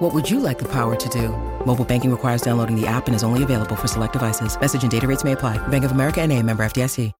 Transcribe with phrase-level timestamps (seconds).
[0.00, 1.28] What would you like the power to do?
[1.66, 4.58] Mobile banking requires downloading the app and is only available for select devices.
[4.58, 5.58] Message and data rates may apply.
[5.68, 7.12] Bank of America and a member FDIC.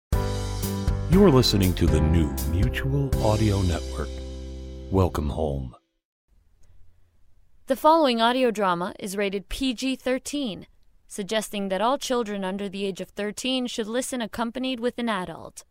[1.11, 4.09] You are listening to the new Mutual Audio Network.
[4.91, 5.77] Welcome home.
[7.67, 10.67] The following audio drama is rated PG 13,
[11.07, 15.65] suggesting that all children under the age of 13 should listen accompanied with an adult.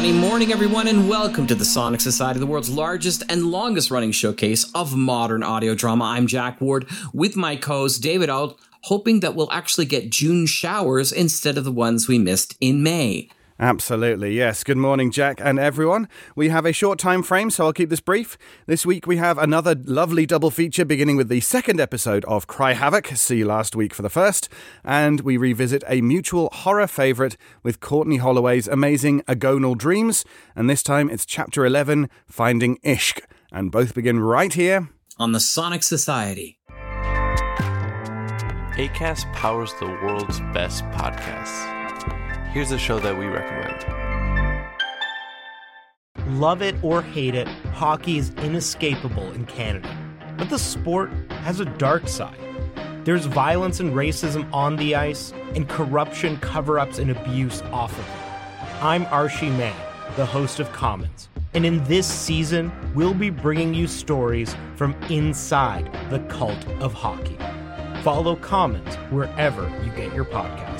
[0.00, 4.12] Sunny morning, everyone, and welcome to the Sonic Society, the world's largest and longest running
[4.12, 6.04] showcase of modern audio drama.
[6.06, 10.46] I'm Jack Ward with my co host David Ault, hoping that we'll actually get June
[10.46, 13.28] showers instead of the ones we missed in May.
[13.60, 14.64] Absolutely, yes.
[14.64, 16.08] Good morning, Jack and everyone.
[16.34, 18.38] We have a short time frame, so I'll keep this brief.
[18.64, 22.72] This week we have another lovely double feature beginning with the second episode of Cry
[22.72, 24.48] Havoc, see last week for the first,
[24.82, 30.24] and we revisit a mutual horror favourite with Courtney Holloway's amazing Agonal Dreams,
[30.56, 33.20] and this time it's chapter 11, Finding Ishq,
[33.52, 34.88] and both begin right here
[35.18, 36.58] on the Sonic Society.
[38.78, 41.79] ACAST powers the world's best podcasts.
[42.52, 43.86] Here's a show that we recommend.
[46.40, 49.96] Love it or hate it, hockey is inescapable in Canada.
[50.36, 51.12] But the sport
[51.42, 52.40] has a dark side.
[53.04, 58.04] There's violence and racism on the ice, and corruption, cover ups, and abuse off of
[58.04, 58.82] it.
[58.82, 59.80] I'm Archie Mann,
[60.16, 65.88] the host of Commons, and in this season, we'll be bringing you stories from inside
[66.10, 67.38] the cult of hockey.
[68.02, 70.79] Follow Commons wherever you get your podcasts.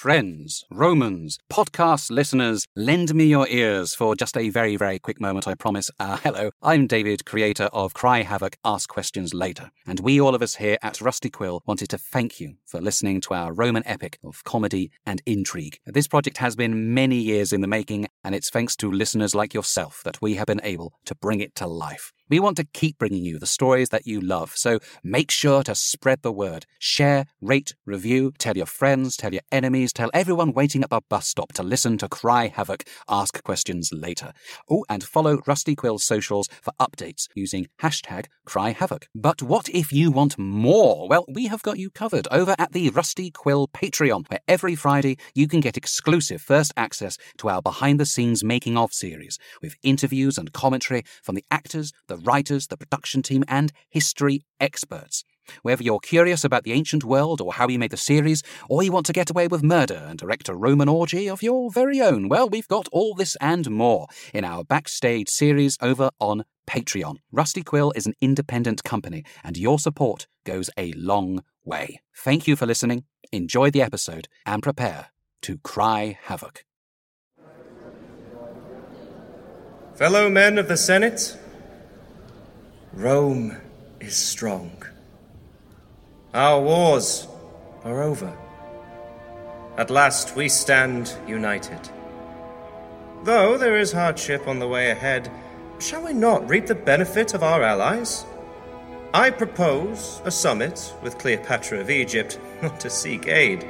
[0.00, 5.46] Friends, Romans, podcast listeners, lend me your ears for just a very, very quick moment,
[5.46, 5.90] I promise.
[6.00, 9.70] Uh, hello, I'm David, creator of Cry Havoc, Ask Questions Later.
[9.86, 13.20] And we, all of us here at Rusty Quill, wanted to thank you for listening
[13.20, 15.78] to our Roman epic of comedy and intrigue.
[15.84, 19.52] This project has been many years in the making, and it's thanks to listeners like
[19.52, 22.14] yourself that we have been able to bring it to life.
[22.30, 25.74] We want to keep bringing you the stories that you love, so make sure to
[25.74, 26.64] spread the word.
[26.78, 31.26] Share, rate, review, tell your friends, tell your enemies, tell everyone waiting at the bus
[31.26, 34.32] stop to listen to Cry Havoc, ask questions later.
[34.70, 39.08] Oh, and follow Rusty Quill's socials for updates using hashtag Cry Havoc.
[39.12, 41.08] But what if you want more?
[41.08, 45.18] Well, we have got you covered over at the Rusty Quill Patreon, where every Friday
[45.34, 49.74] you can get exclusive first access to our behind the scenes making of series with
[49.82, 55.24] interviews and commentary from the actors, the writers, the production team, and history experts.
[55.62, 58.92] Whether you're curious about the ancient world or how we made the series, or you
[58.92, 62.28] want to get away with murder and direct a Roman orgy of your very own,
[62.28, 67.16] well, we've got all this and more in our backstage series over on Patreon.
[67.32, 72.00] Rusty Quill is an independent company, and your support goes a long way.
[72.16, 75.08] Thank you for listening, enjoy the episode, and prepare
[75.42, 76.64] to cry havoc.
[79.94, 81.36] Fellow men of the Senate,
[82.92, 83.56] Rome
[84.00, 84.72] is strong.
[86.34, 87.28] Our wars
[87.84, 88.36] are over.
[89.76, 91.88] At last we stand united.
[93.22, 95.30] Though there is hardship on the way ahead,
[95.78, 98.26] shall we not reap the benefit of our allies?
[99.14, 103.64] I propose a summit with Cleopatra of Egypt, not to seek aid,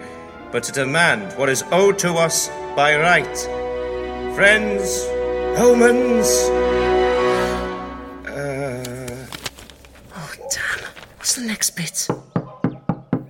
[0.50, 3.36] but to demand what is owed to us by right.
[4.34, 5.04] Friends,
[5.59, 6.27] Romans,
[11.60, 12.15] What's the?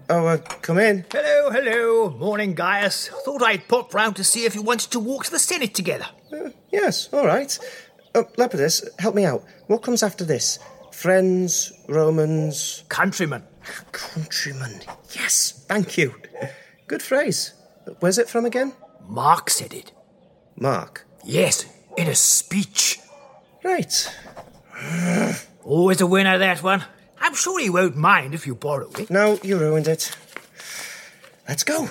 [0.08, 1.04] Oh, uh, come in.
[1.10, 2.10] Hello, hello.
[2.10, 3.08] Morning, Gaius.
[3.24, 6.06] Thought I'd pop round to see if you wanted to walk to the Senate together.
[6.32, 7.58] Uh, yes, all right.
[8.14, 9.42] Oh, Lepidus, help me out.
[9.66, 10.60] What comes after this?
[10.92, 12.84] Friends, Romans.
[12.88, 13.42] Countrymen.
[13.90, 14.80] Countrymen.
[15.10, 16.14] Yes, thank you.
[16.86, 17.54] Good phrase.
[17.98, 18.74] Where's it from again?
[19.08, 19.90] Mark said it.
[20.54, 21.04] Mark?
[21.24, 21.66] Yes,
[21.96, 23.00] in a speech.
[23.64, 24.14] Right.
[25.64, 26.84] Always a winner, that one.
[27.22, 29.10] I'm sure he won't mind if you borrow it.
[29.10, 30.16] No, you ruined it.
[31.46, 31.88] Let's go.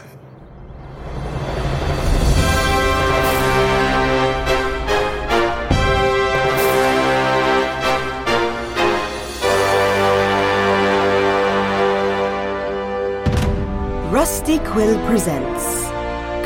[14.12, 15.86] Rusty Quill presents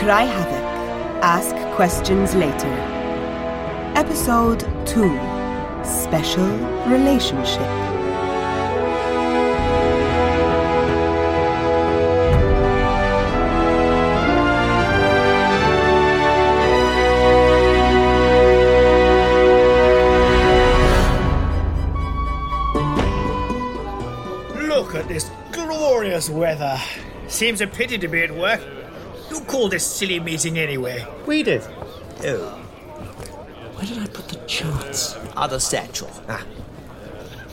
[0.02, 2.68] Cry Havoc, Ask Questions Later.
[3.96, 5.10] Episode 2
[5.86, 6.46] Special
[6.90, 7.83] Relationship.
[27.34, 28.60] Seems a pity to be at work.
[29.30, 31.04] Who called this silly meeting anyway?
[31.26, 31.64] We did.
[32.24, 32.60] Oh.
[33.74, 35.16] Where did I put the charts?
[35.36, 36.12] Other satchel.
[36.30, 36.46] Ah.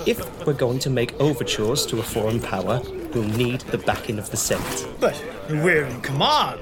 [0.05, 2.83] If we're going to make overtures to a foreign power,
[3.15, 4.87] we'll need the backing of the Senate.
[5.01, 6.61] But we're in command,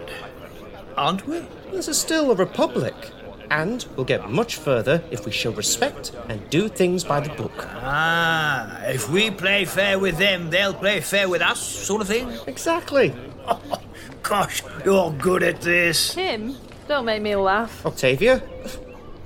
[0.97, 1.43] aren't we?
[1.73, 2.95] This is still a republic.
[3.51, 7.67] And we'll get much further if we show respect and do things by the book.
[7.83, 12.31] Ah, if we play fair with them, they'll play fair with us, sort of thing?
[12.47, 13.15] Exactly.
[14.23, 16.15] gosh, you're good at this.
[16.15, 16.57] Tim,
[16.87, 17.85] don't make me laugh.
[17.87, 18.39] Octavia,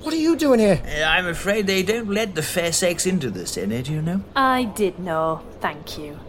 [0.01, 0.81] what are you doing here?
[0.85, 4.21] Uh, I'm afraid they don't let the fair sex into the Senate, you know.
[4.35, 6.19] I did know, thank you.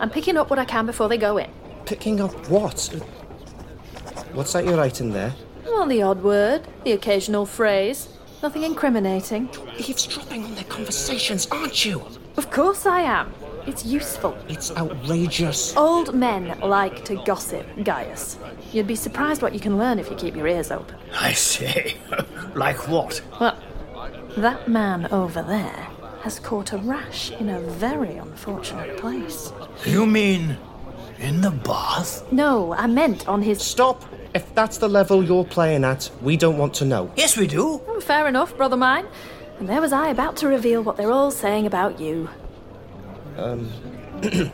[0.00, 1.50] I'm picking up what I can before they go in.
[1.86, 2.80] Picking up what?
[4.32, 5.34] What's that you're writing there?
[5.66, 8.08] Well, the odd word, the occasional phrase.
[8.42, 9.48] Nothing incriminating.
[9.52, 12.06] You're Eavesdropping on their conversations, aren't you?
[12.36, 13.32] Of course I am.
[13.66, 14.36] It's useful.
[14.48, 15.76] It's outrageous.
[15.76, 18.38] Old men like to gossip, Gaius.
[18.72, 20.96] You'd be surprised what you can learn if you keep your ears open.
[21.14, 21.96] I see.
[22.54, 23.20] like what?
[23.40, 23.58] Well,
[24.36, 25.88] that man over there
[26.22, 29.52] has caught a rash in a very unfortunate place.
[29.84, 30.56] You mean
[31.18, 32.30] in the bath?
[32.30, 33.60] No, I meant on his.
[33.62, 34.04] Stop!
[34.36, 37.10] If that's the level you're playing at, we don't want to know.
[37.16, 37.80] Yes, we do.
[37.88, 39.06] Oh, fair enough, brother mine.
[39.58, 42.28] And there was I about to reveal what they're all saying about you.
[43.38, 43.72] Um.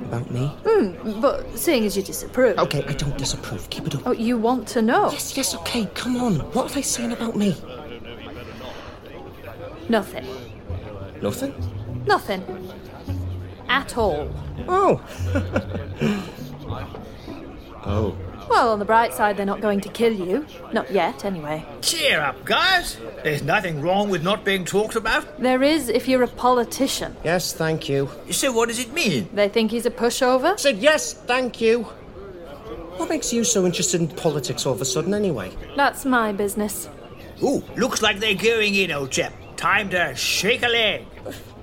[0.00, 0.46] about me?
[0.64, 2.56] Hmm, but seeing as you disapprove.
[2.56, 3.68] Okay, I don't disapprove.
[3.68, 4.02] Keep it up.
[4.06, 5.10] Oh, you want to know?
[5.10, 6.36] Yes, yes, okay, come on.
[6.52, 7.56] What are they saying about me?
[9.88, 10.24] Nothing.
[11.20, 11.52] Nothing?
[12.06, 12.44] Nothing.
[13.68, 14.30] At all.
[14.68, 15.02] Oh.
[17.84, 18.16] oh.
[18.50, 20.46] Well, on the bright side, they're not going to kill you.
[20.72, 21.64] Not yet, anyway.
[21.80, 22.98] Cheer up, guys.
[23.22, 25.40] There's nothing wrong with not being talked about.
[25.40, 27.16] There is if you're a politician.
[27.24, 28.10] Yes, thank you.
[28.30, 29.28] So, what does it mean?
[29.32, 30.58] They think he's a pushover?
[30.58, 31.84] Said yes, thank you.
[32.98, 35.52] What makes you so interested in politics all of a sudden, anyway?
[35.76, 36.88] That's my business.
[37.42, 39.32] Ooh, looks like they're going in, old chap.
[39.56, 41.06] Time to shake a leg.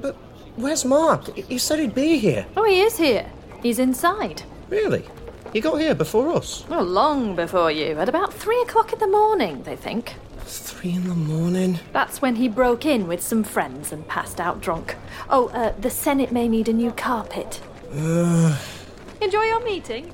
[0.02, 0.16] But
[0.56, 1.30] where's Mark?
[1.50, 2.46] You said he'd be here.
[2.58, 3.30] Oh, he is here.
[3.62, 4.44] He's inside.
[4.70, 5.06] Really?
[5.54, 6.64] He got here before us?
[6.70, 7.98] Oh, long before you.
[7.98, 10.16] At about three o'clock in the morning, they think.
[10.42, 11.80] Three in the morning?
[11.92, 14.96] That's when he broke in with some friends and passed out drunk.
[15.30, 17.62] Oh, uh, the Senate may need a new carpet.
[17.94, 18.58] Uh,
[19.22, 20.14] Enjoy your meeting.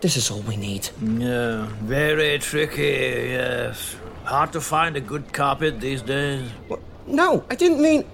[0.00, 0.88] this is all we need.
[1.00, 3.96] No, very tricky, yes.
[4.24, 6.48] Hard to find a good carpet these days.
[6.68, 6.80] What?
[7.06, 8.04] No, I didn't mean.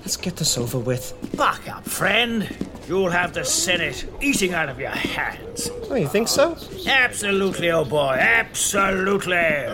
[0.00, 1.14] Let's get this over with.
[1.36, 2.48] Back up, friend.
[2.88, 5.70] You'll have the Senate eating out of your hands.
[5.88, 6.56] Oh, you think so?
[6.86, 9.68] Absolutely, oh boy, absolutely.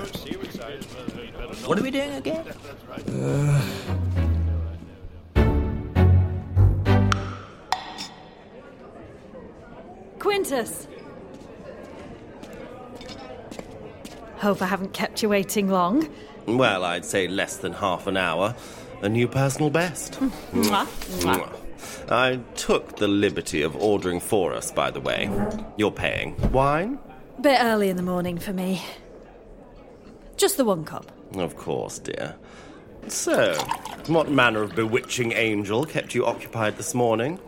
[1.66, 2.46] What are we doing again?
[3.08, 3.62] Uh,
[10.18, 10.87] Quintus!
[14.37, 16.08] Hope I haven't kept you waiting long.
[16.46, 18.54] Well, I'd say less than half an hour.
[19.02, 20.14] A new personal best.
[20.52, 20.86] Mwah,
[21.22, 22.10] mwah.
[22.10, 25.30] I took the liberty of ordering for us, by the way.
[25.76, 26.36] You're paying.
[26.52, 26.98] Wine?
[27.40, 28.82] Bit early in the morning for me.
[30.36, 31.12] Just the one cup.
[31.34, 32.34] Of course, dear.
[33.06, 33.54] So,
[34.08, 37.38] what manner of bewitching angel kept you occupied this morning?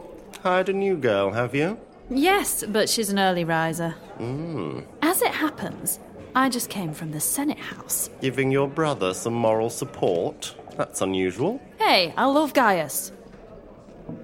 [0.43, 1.79] Hired a new girl, have you?
[2.09, 3.95] Yes, but she's an early riser.
[4.19, 4.85] Mm.
[5.03, 5.99] As it happens,
[6.35, 8.09] I just came from the Senate House.
[8.21, 10.55] Giving your brother some moral support?
[10.77, 11.61] That's unusual.
[11.79, 13.13] Hey, I love Gaius.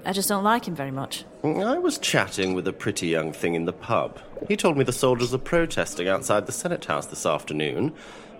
[0.04, 1.24] I just don't like him very much.
[1.44, 4.18] I was chatting with a pretty young thing in the pub.
[4.48, 7.94] He told me the soldiers are protesting outside the Senate House this afternoon.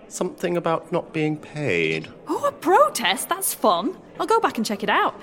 [0.09, 2.09] Something about not being paid.
[2.27, 3.29] Oh, a protest?
[3.29, 3.97] That's fun.
[4.19, 5.19] I'll go back and check it out.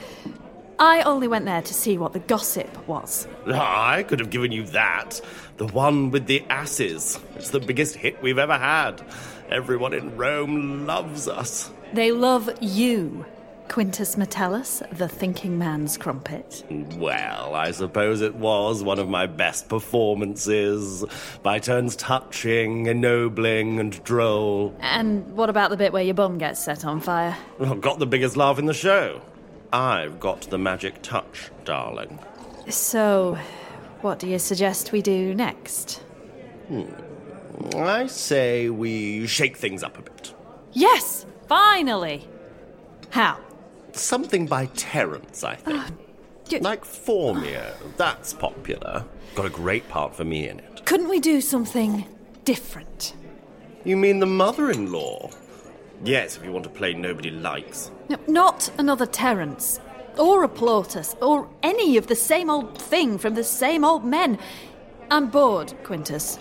[0.78, 3.28] I only went there to see what the gossip was.
[3.46, 5.20] Ah, I could have given you that.
[5.58, 7.18] The one with the asses.
[7.36, 9.02] It's the biggest hit we've ever had.
[9.50, 11.70] Everyone in Rome loves us.
[11.94, 13.24] They love you,
[13.68, 16.64] Quintus Metellus, the thinking man's crumpet.
[16.96, 21.04] Well, I suppose it was one of my best performances.
[21.44, 24.74] By turns touching, ennobling, and droll.
[24.80, 27.36] And what about the bit where your bum gets set on fire?
[27.60, 29.22] Well, got the biggest laugh in the show.
[29.72, 32.18] I've got the magic touch, darling.
[32.68, 33.38] So,
[34.00, 36.02] What do you suggest we do next?
[36.68, 36.84] Hmm.
[37.76, 40.34] I say we shake things up a bit.
[40.72, 41.24] Yes!
[41.48, 42.28] Finally!
[43.10, 43.38] How?
[43.92, 45.78] Something by Terence, I think.
[45.80, 45.90] Ah,
[46.48, 49.04] you- Like Phormio, that's popular.
[49.34, 50.84] Got a great part for me in it.
[50.84, 52.06] Couldn't we do something
[52.44, 53.14] different?
[53.84, 55.30] You mean the mother in law?
[56.04, 57.90] Yes, if you want to play nobody likes.
[58.08, 59.80] No, not another Terence,
[60.18, 64.38] or a Plautus, or any of the same old thing from the same old men.
[65.10, 66.38] I'm bored, Quintus.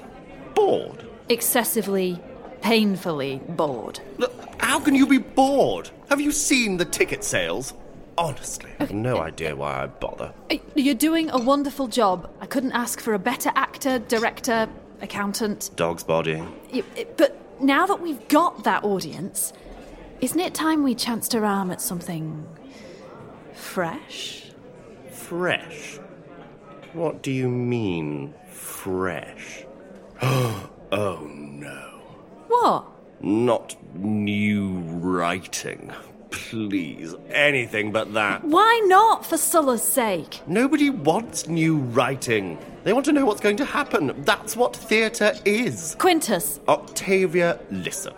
[0.56, 1.08] Bored?
[1.30, 2.20] Excessively,
[2.64, 4.00] painfully bored.
[4.18, 5.92] Look, how can you be bored?
[6.10, 7.74] Have you seen the ticket sales?
[8.18, 10.34] Honestly, I have no idea why I bother.
[10.76, 12.30] You're doing a wonderful job.
[12.40, 14.70] I couldn't ask for a better actor, director,
[15.02, 15.72] accountant.
[15.76, 16.42] Dog's body.
[17.18, 19.52] But now that we've got that audience,
[20.22, 22.48] isn't it time we chanced our arm at something
[23.54, 24.52] fresh?
[25.12, 26.00] Fresh?
[26.94, 29.66] What do you mean, fresh?
[30.22, 31.93] oh no.
[32.54, 32.86] What?
[33.22, 35.92] Not new writing.
[36.30, 38.44] Please, anything but that.
[38.44, 40.42] Why not, for Sulla's sake?
[40.46, 42.60] Nobody wants new writing.
[42.84, 44.14] They want to know what's going to happen.
[44.24, 45.96] That's what theatre is.
[45.98, 48.14] Quintus, Octavia, listen.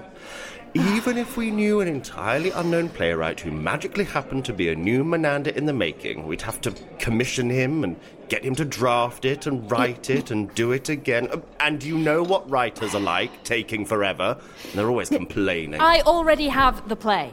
[0.76, 5.06] Even if we knew an entirely unknown playwright who magically happened to be a new
[5.06, 7.96] Menander in the making, we'd have to commission him and
[8.28, 11.30] get him to draft it and write it and do it again.
[11.32, 14.38] Uh, And you know what writers are like, taking forever.
[14.74, 15.80] They're always complaining.
[15.80, 17.32] I already have the play.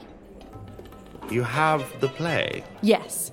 [1.28, 3.32] You have the play, Yes.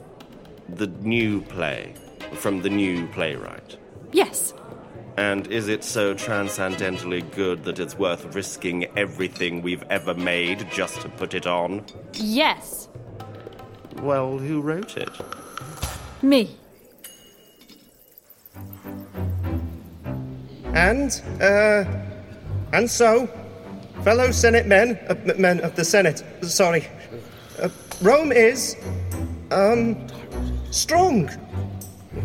[0.70, 1.94] the new play,
[2.34, 3.78] from the new playwright.
[4.12, 4.54] Yes.
[5.20, 11.02] And is it so transcendentally good that it's worth risking everything we've ever made just
[11.02, 11.84] to put it on?
[12.14, 12.88] Yes.
[13.98, 15.10] Well, who wrote it?
[16.22, 16.56] Me.
[20.74, 21.84] And, uh,
[22.72, 23.28] and so,
[24.06, 26.88] fellow Senate men, uh, men of the Senate, sorry,
[27.62, 27.68] uh,
[28.02, 28.78] Rome is,
[29.52, 29.98] um,
[30.72, 31.30] strong,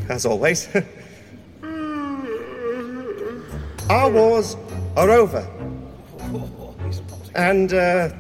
[0.09, 0.69] as always.
[3.91, 4.57] Our wars
[4.97, 5.47] are over.
[7.35, 8.11] And, uh,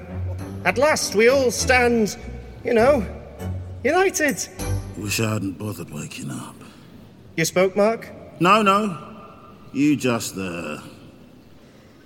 [0.64, 2.16] at last we all stand,
[2.64, 3.06] you know,
[3.83, 4.47] united.
[4.97, 6.56] Wish I hadn't bothered waking up.
[7.37, 8.09] You spoke, Mark?
[8.40, 8.99] No, no.
[9.73, 10.80] You just, uh.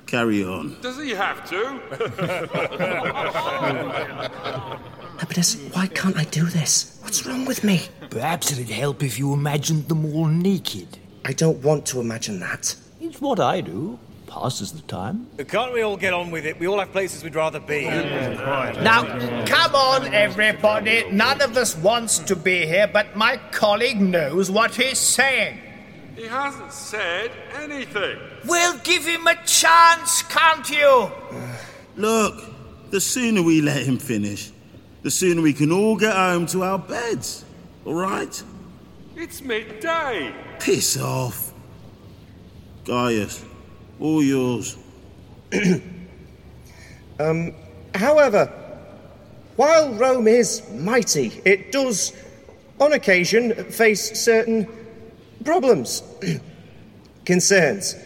[0.07, 0.75] Carry on.
[0.81, 1.81] Does he have to?
[5.19, 6.99] Lepidus, why can't I do this?
[7.03, 7.83] What's wrong with me?
[8.09, 10.97] Perhaps it'd help if you imagined them all naked.
[11.27, 12.75] I don't want to imagine that.
[13.09, 13.99] It's what I do.
[14.27, 15.27] Passes the time.
[15.49, 16.61] Can't we all get on with it?
[16.61, 17.85] We all have places we'd rather be.
[17.85, 19.03] Now,
[19.47, 21.11] come on, everybody.
[21.11, 25.59] None of us wants to be here, but my colleague knows what he's saying.
[26.15, 28.19] He hasn't said anything.
[28.47, 31.11] Well, give him a chance, can't you?
[31.97, 32.43] Look,
[32.91, 34.53] the sooner we let him finish,
[35.03, 37.47] the sooner we can all get home to our beds.
[37.87, 38.43] All right?
[39.17, 40.35] It's midday.
[40.61, 41.48] Piss off.
[42.89, 43.45] Gaius,
[44.01, 44.77] all yours.
[47.21, 47.53] Um,
[47.97, 48.47] however,
[49.57, 52.13] while Rome is mighty, it does,
[52.81, 54.69] on occasion, face certain
[55.45, 56.05] problems,
[57.25, 57.97] concerns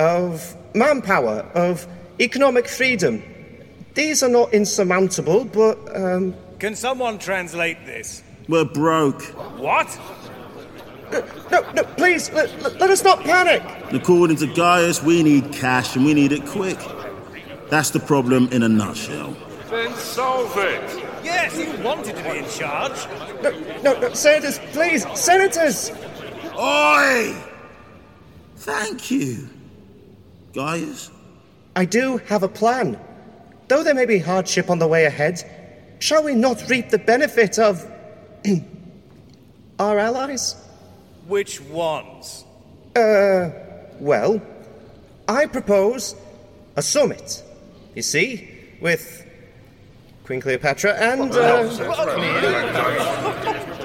[0.00, 1.86] of manpower, of
[2.18, 3.22] economic freedom.
[3.94, 8.24] These are not insurmountable, but um, Can someone translate this?
[8.48, 9.22] We're broke.
[9.60, 9.86] What?
[11.12, 13.62] No, no, please let, let- let us not panic.
[13.92, 16.78] According to Gaius, we need cash and we need it quick.
[17.70, 19.36] That's the problem in a nutshell.
[19.70, 21.04] Then solve it.
[21.24, 22.96] Yes, you wanted to be in charge.
[23.42, 23.50] No,
[23.82, 25.90] no, no, senators, please, senators.
[26.58, 27.34] Oi!
[28.56, 29.48] Thank you.
[30.54, 31.10] Gaius?
[31.74, 32.98] I do have a plan.
[33.68, 35.42] Though there may be hardship on the way ahead,
[35.98, 37.84] shall we not reap the benefit of
[39.78, 40.56] our allies?
[41.28, 42.44] Which ones?
[42.94, 43.50] Uh,
[44.00, 44.40] well,
[45.28, 46.14] I propose
[46.76, 47.42] a summit.
[47.94, 48.48] You see,
[48.80, 49.24] with
[50.24, 51.32] Queen Cleopatra and.
[51.32, 51.62] Uh,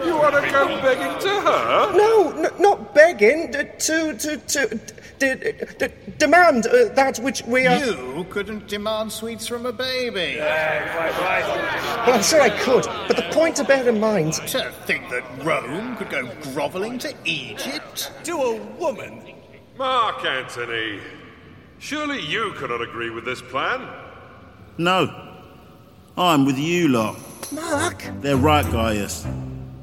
[0.03, 1.93] You want to go begging to her?
[1.95, 3.51] no, n- not begging.
[3.51, 4.79] d- To to to
[5.21, 5.87] d- d-
[6.17, 7.77] demand uh, that which we are.
[7.77, 10.37] You couldn't demand sweets from a baby.
[10.39, 14.33] Well, I'm sure I could, but the point to bear in mind.
[14.33, 18.11] To think that Rome could go grovelling to Egypt?
[18.23, 19.33] To a woman?
[19.77, 20.99] Mark Antony.
[21.79, 23.87] Surely you cannot agree with this plan.
[24.77, 25.29] No.
[26.17, 27.17] I'm with you lot.
[27.51, 28.03] Mark?
[28.21, 29.25] They're right, Gaius.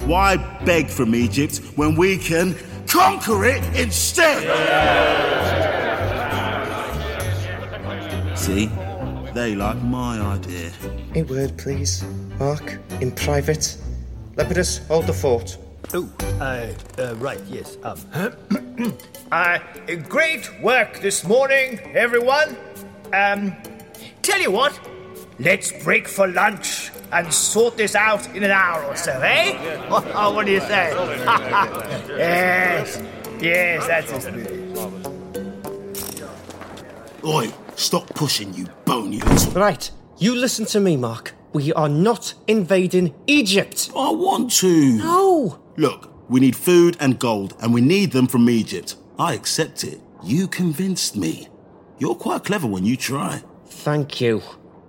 [0.05, 2.55] Why beg from Egypt when we can
[2.89, 4.43] conquer it instead.
[8.37, 8.71] See?
[9.35, 10.73] They like my idea.
[11.15, 12.03] A word, please.
[12.39, 13.77] Mark, in private.
[14.37, 15.59] Lepidus, hold the fort.
[15.95, 16.09] Oh,
[16.41, 16.67] uh,
[16.99, 17.77] uh, right, yes.
[17.83, 18.95] Um,
[19.33, 19.59] uh,
[20.09, 22.57] great work this morning, everyone.
[23.13, 23.55] Um,
[24.23, 24.79] tell you what,
[25.39, 29.57] let's break for lunch and sort this out in an hour or so, eh?
[29.91, 30.91] Oh, what do you say?
[32.17, 33.03] yes,
[33.41, 34.59] yes, that's the spirit.
[37.25, 39.53] Oi, stop pushing, you bony little.
[39.53, 41.35] Right, you listen to me, Mark.
[41.53, 43.91] We are not invading Egypt.
[43.97, 44.93] I want to.
[44.99, 45.59] No.
[45.77, 48.97] Look, we need food and gold, and we need them from Egypt.
[49.19, 50.01] I accept it.
[50.23, 51.49] You convinced me.
[51.99, 53.43] You're quite clever when you try.
[53.67, 54.43] Thank you.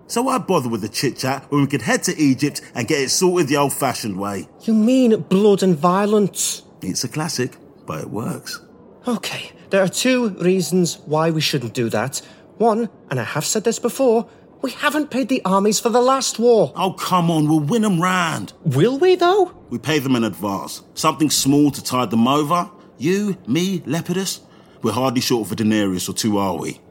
[0.09, 2.99] So why bother with the chit chat when we could head to Egypt and get
[2.99, 4.49] it sorted the old fashioned way?
[4.63, 6.63] You mean blood and violence?
[6.81, 8.59] It's a classic, but it works.
[9.07, 12.23] Okay, there are two reasons why we shouldn't do that.
[12.57, 14.27] One, and I have said this before,
[14.63, 16.73] we haven't paid the armies for the last war.
[16.75, 18.53] Oh, come on, we'll win them round.
[18.65, 19.53] Will we, though?
[19.69, 20.81] We pay them in advance.
[20.95, 22.71] Something small to tide them over.
[22.97, 24.39] You, me, Lepidus.
[24.81, 26.81] We're hardly short of a denarius or two, are we?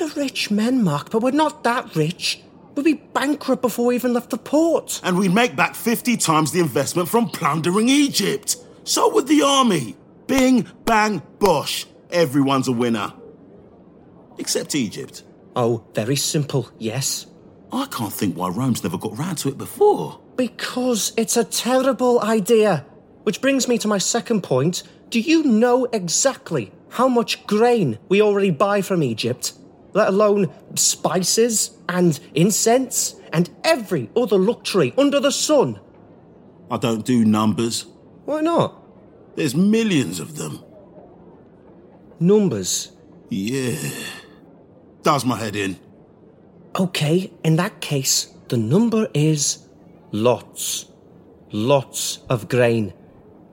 [0.00, 2.42] We're rich men, Mark, but we're not that rich.
[2.74, 5.00] We'd be bankrupt before we even left the port.
[5.04, 8.56] And we'd make back 50 times the investment from plundering Egypt.
[8.84, 9.96] So would the army.
[10.26, 11.86] Bing, bang, bosh.
[12.10, 13.12] Everyone's a winner.
[14.38, 15.22] Except Egypt.
[15.54, 17.26] Oh, very simple, yes.
[17.72, 20.20] I can't think why Rome's never got round to it before.
[20.36, 22.86] Because it's a terrible idea.
[23.24, 24.82] Which brings me to my second point.
[25.10, 29.52] Do you know exactly how much grain we already buy from Egypt?
[29.94, 35.80] Let alone spices and incense and every other luxury under the sun.
[36.70, 37.86] I don't do numbers.
[38.24, 38.82] Why not?
[39.36, 40.62] There's millions of them.
[42.20, 42.92] Numbers?
[43.28, 43.76] Yeah.
[45.02, 45.78] Does my head in.
[46.78, 49.66] Okay, in that case, the number is
[50.12, 50.86] lots.
[51.50, 52.94] Lots of grain.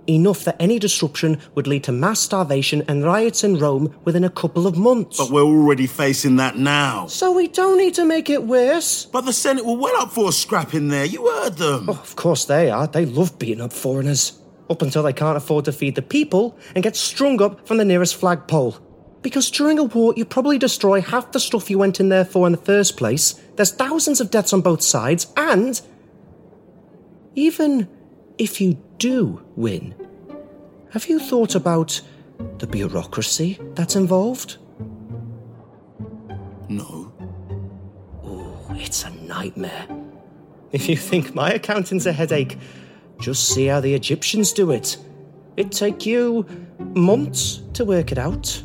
[0.09, 4.29] Enough that any disruption would lead to mass starvation and riots in Rome within a
[4.31, 5.19] couple of months.
[5.19, 7.05] But we're already facing that now.
[7.05, 9.05] So we don't need to make it worse.
[9.05, 11.05] But the Senate were well up for a scrap in there.
[11.05, 11.91] You heard them.
[11.91, 12.87] Oh, of course they are.
[12.87, 14.41] They love beating up foreigners.
[14.67, 17.85] Up until they can't afford to feed the people and get strung up from the
[17.85, 18.77] nearest flagpole.
[19.21, 22.47] Because during a war, you probably destroy half the stuff you went in there for
[22.47, 23.39] in the first place.
[23.57, 25.79] There's thousands of deaths on both sides, and
[27.35, 27.87] even
[28.39, 29.93] if you do win,
[30.91, 32.01] have you thought about
[32.57, 34.57] the bureaucracy that's involved?
[36.69, 37.11] No.
[38.23, 39.85] Oh, it's a nightmare.
[40.71, 42.57] If you think my accounting's a headache,
[43.19, 44.97] just see how the Egyptians do it.
[45.57, 46.45] It'd take you
[46.95, 48.63] months to work it out.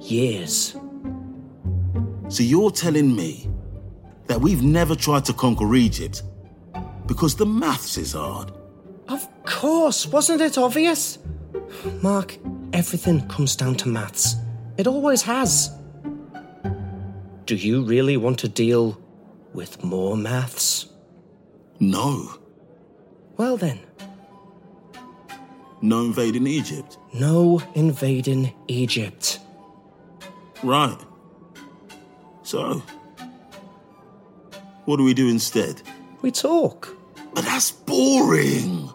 [0.00, 0.76] Years.
[2.28, 3.48] So you're telling me
[4.26, 6.22] that we've never tried to conquer Egypt
[7.06, 8.50] because the maths is hard?
[9.08, 11.18] Of course, wasn't it obvious?
[12.02, 12.38] Mark,
[12.72, 14.36] everything comes down to maths.
[14.78, 15.70] It always has.
[17.46, 18.98] Do you really want to deal
[19.52, 20.86] with more maths?
[21.78, 22.38] No.
[23.36, 23.80] Well then.
[25.82, 26.96] No invading Egypt?
[27.12, 29.38] No invading Egypt.
[30.62, 30.98] Right.
[32.42, 32.82] So,
[34.86, 35.82] what do we do instead?
[36.22, 36.96] We talk.
[37.34, 38.93] But that's boring.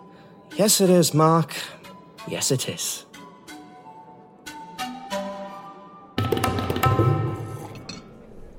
[0.59, 1.55] Yes, it is, Mark.
[2.27, 3.05] Yes, it is.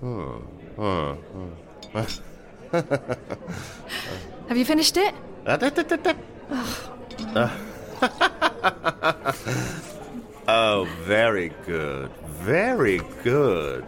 [4.49, 5.15] Have you finished it?
[10.49, 12.11] oh, very good.
[12.41, 13.85] Very good.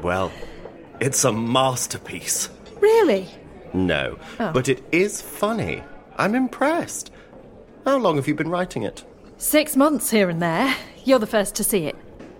[0.00, 0.32] Well,
[1.00, 2.48] it's a masterpiece.
[2.80, 3.28] Really?
[3.74, 4.52] No, Oh.
[4.54, 5.82] but it is funny.
[6.16, 7.10] I'm impressed.
[7.84, 9.04] How long have you been writing it?
[9.36, 10.74] Six months here and there.
[11.04, 11.96] You're the first to see it.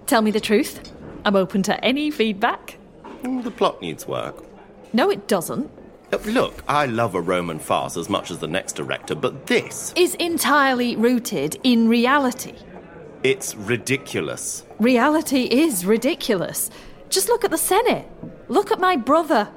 [0.06, 0.92] Tell me the truth.
[1.24, 2.78] I'm open to any feedback.
[3.22, 4.44] Mm, The plot needs work.
[4.92, 5.70] No, it doesn't.
[6.12, 9.92] Uh, Look, I love a Roman farce as much as the next director, but this,
[9.96, 12.54] Is entirely rooted in reality.
[13.22, 14.64] it's ridiculous.
[14.78, 16.70] Reality is ridiculous.
[17.08, 18.06] Just look at the Senate.
[18.48, 19.48] Look at my brother.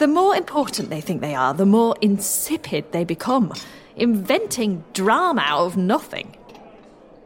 [0.00, 3.52] The more important they think they are, the more insipid they become,
[3.96, 6.34] inventing drama out of nothing.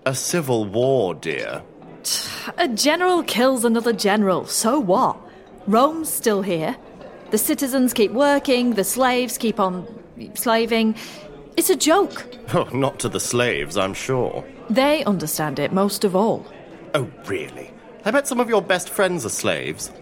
[0.06, 1.62] A civil war, dear.
[2.58, 5.16] A general kills another general, so what?
[5.68, 6.76] Rome's still here.
[7.30, 9.86] The citizens keep working, the slaves keep on
[10.34, 10.96] slaving.
[11.56, 12.26] It's a joke.
[12.54, 14.44] Oh, not to the slaves, I'm sure.
[14.68, 16.44] They understand it most of all.
[16.92, 17.70] Oh, really?
[18.04, 19.92] I bet some of your best friends are slaves.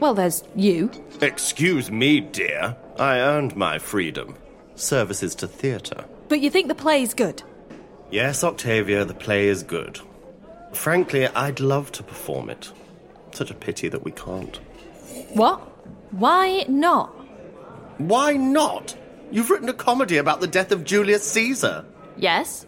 [0.00, 0.90] Well, there's you.
[1.20, 2.76] Excuse me, dear.
[2.98, 4.36] I earned my freedom.
[4.74, 6.04] Services to theatre.
[6.28, 7.42] But you think the play's good?
[8.10, 10.00] Yes, Octavia, the play is good.
[10.72, 12.72] Frankly, I'd love to perform it.
[13.32, 14.56] Such a pity that we can't.
[15.32, 15.60] What?
[16.12, 17.08] Why not?
[17.98, 18.94] Why not?
[19.30, 21.84] You've written a comedy about the death of Julius Caesar.
[22.16, 22.66] Yes?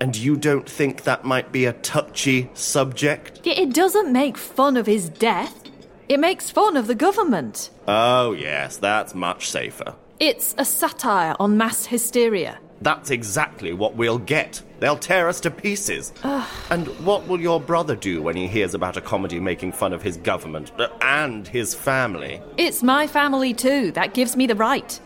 [0.00, 3.40] And you don't think that might be a touchy subject?
[3.44, 5.61] It doesn't make fun of his death.
[6.08, 7.70] It makes fun of the government.
[7.88, 9.94] Oh, yes, that's much safer.
[10.20, 12.58] It's a satire on mass hysteria.
[12.80, 14.60] That's exactly what we'll get.
[14.80, 16.12] They'll tear us to pieces.
[16.70, 20.02] and what will your brother do when he hears about a comedy making fun of
[20.02, 22.42] his government uh, and his family?
[22.56, 23.92] It's my family too.
[23.92, 25.00] That gives me the right.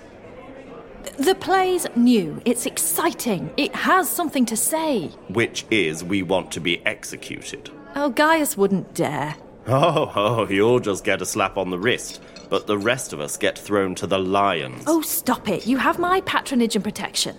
[1.18, 2.40] The play's new.
[2.46, 3.50] It's exciting.
[3.56, 5.08] It has something to say.
[5.28, 7.70] Which is, we want to be executed.
[7.94, 9.36] Oh, Gaius wouldn't dare.
[9.68, 13.36] Oh, oh, you'll just get a slap on the wrist, but the rest of us
[13.36, 14.84] get thrown to the lions.
[14.86, 15.66] Oh, stop it.
[15.66, 17.36] You have my patronage and protection.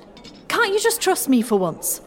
[0.50, 2.02] Can't you just trust me for once?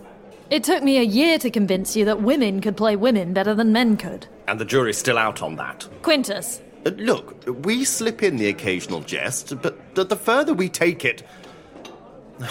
[0.51, 3.73] It took me a year to convince you that women could play women better than
[3.73, 4.27] men could.
[4.47, 5.89] And the jury's still out on that.
[6.03, 6.61] Quintus.
[6.85, 11.23] Uh, look, we slip in the occasional jest, but the, the further we take it.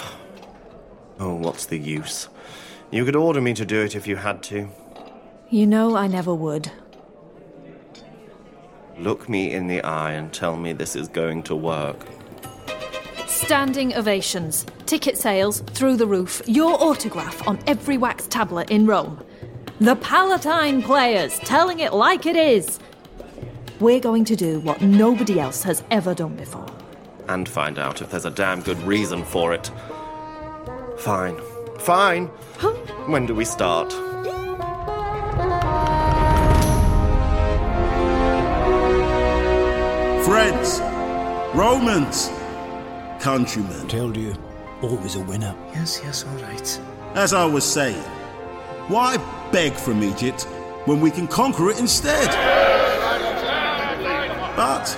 [1.22, 2.30] Oh, what's the use?
[2.90, 4.70] You could order me to do it if you had to.
[5.50, 6.72] You know I never would.
[9.00, 12.06] Look me in the eye and tell me this is going to work.
[13.26, 19.24] Standing ovations, ticket sales through the roof, your autograph on every wax tablet in Rome.
[19.80, 22.78] The Palatine players telling it like it is.
[23.80, 26.66] We're going to do what nobody else has ever done before.
[27.26, 29.70] And find out if there's a damn good reason for it.
[30.98, 31.40] Fine.
[31.78, 32.26] Fine.
[33.06, 33.94] When do we start?
[40.24, 40.80] Friends,
[41.56, 42.30] Romans,
[43.20, 43.88] countrymen.
[43.88, 44.34] Told you,
[44.82, 45.54] always a winner.
[45.72, 46.80] Yes, yes, all right.
[47.14, 48.02] As I was saying,
[48.88, 49.16] why
[49.50, 50.42] beg from Egypt
[50.84, 52.28] when we can conquer it instead?
[54.56, 54.96] But,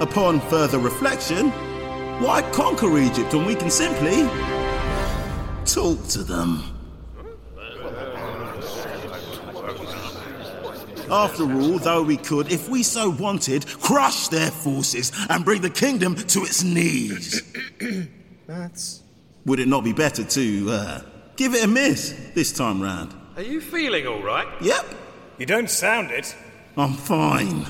[0.00, 1.50] upon further reflection,
[2.20, 4.22] why conquer Egypt when we can simply
[5.64, 6.71] talk to them?
[11.10, 15.70] After all, though we could, if we so wanted, crush their forces and bring the
[15.70, 17.42] kingdom to its knees.
[18.46, 19.02] That's.
[19.44, 21.00] Would it not be better to uh,
[21.36, 23.14] give it a miss this time round?
[23.36, 24.46] Are you feeling all right?
[24.60, 24.86] Yep,
[25.38, 26.34] You don't sound it.
[26.76, 27.66] I'm fine.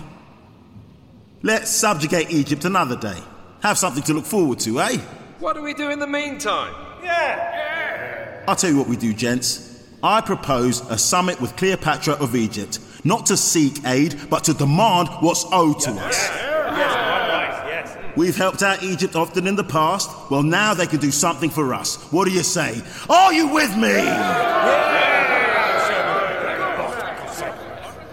[1.43, 3.19] Let's subjugate Egypt another day.
[3.63, 4.99] Have something to look forward to, eh?
[5.39, 6.75] What do we do in the meantime?
[7.03, 7.37] Yeah.
[7.37, 8.45] yeah.
[8.47, 9.69] I'll tell you what we do, gents.
[10.03, 15.09] I propose a summit with Cleopatra of Egypt, not to seek aid, but to demand
[15.21, 16.53] what's owed to us.
[18.15, 20.11] We've helped out Egypt often in the past.
[20.31, 21.97] Well, now they can do something for us.
[22.13, 22.83] What do you say?
[23.09, 23.95] Are you with me?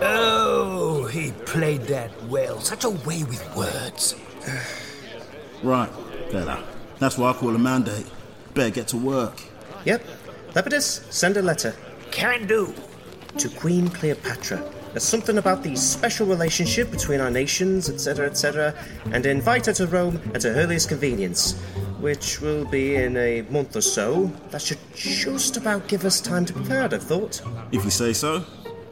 [0.01, 2.61] Oh, he played that well.
[2.61, 4.15] Such a way with words.
[5.61, 5.91] Right,
[6.31, 6.57] better.
[6.99, 8.05] That's why I call a mandate.
[8.53, 9.41] Better get to work.
[9.83, 10.01] Yep.
[10.53, 11.75] Lepidus, send a letter.
[12.11, 12.73] Can do.
[13.37, 14.63] To Queen Cleopatra.
[14.91, 18.73] There's something about the special relationship between our nations, etc., etc.,
[19.11, 21.53] and invite her to Rome at her earliest convenience,
[21.99, 24.31] which will be in a month or so.
[24.49, 27.41] That should just about give us time to prepare, I'd have thought.
[27.71, 28.43] If you say so.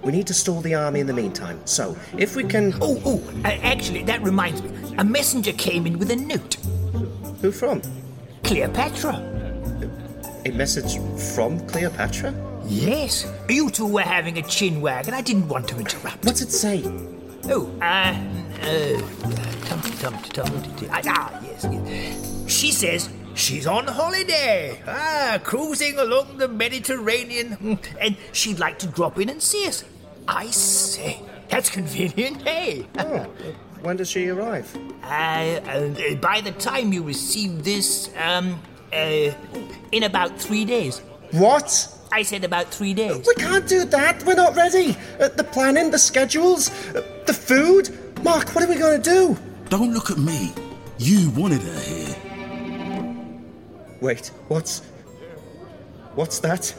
[0.03, 2.75] We need to stall the army in the meantime, so if we can.
[2.79, 4.69] Oh, oh, uh, actually, that reminds me.
[4.99, 6.57] A messenger came in with a note.
[7.41, 7.81] Who from?
[8.43, 9.15] Cleopatra.
[10.45, 10.99] A message
[11.35, 12.46] from Cleopatra?
[12.67, 13.31] Yes.
[13.49, 16.25] You two were having a chin wag, and I didn't want to interrupt.
[16.25, 16.83] What's it say?
[17.49, 18.13] Oh, uh,
[18.61, 19.01] uh,
[19.65, 20.89] tum tum tum tum.
[20.91, 22.43] Ah, yes, yes.
[22.51, 24.81] She says she's on holiday.
[24.85, 29.85] Ah, cruising along the Mediterranean, hmm, and she'd like to drop in and see us.
[30.27, 32.85] I say, that's convenient, hey?
[32.97, 33.25] Oh,
[33.81, 34.75] when does she arrive?
[35.03, 38.59] Uh, uh, by the time you receive this, um,
[38.91, 39.31] uh,
[39.93, 40.99] in about three days.
[41.31, 41.93] What?
[42.11, 43.25] I said about three days.
[43.27, 44.23] We can't do that.
[44.23, 44.95] We're not ready.
[45.19, 47.89] Uh, the planning, the schedules, uh, the food.
[48.23, 49.37] Mark, what are we going to do?
[49.69, 50.53] Don't look at me.
[50.97, 52.15] You wanted her here.
[54.01, 54.81] Wait, what's.
[56.15, 56.73] What's that?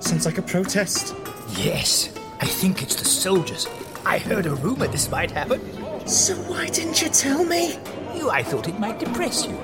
[0.00, 1.14] Sounds like a protest.
[1.56, 3.66] Yes, I think it's the soldiers.
[4.04, 5.60] I heard a rumor this might happen.
[6.06, 7.78] So why didn't you tell me?
[8.14, 9.56] You, I thought it might depress you.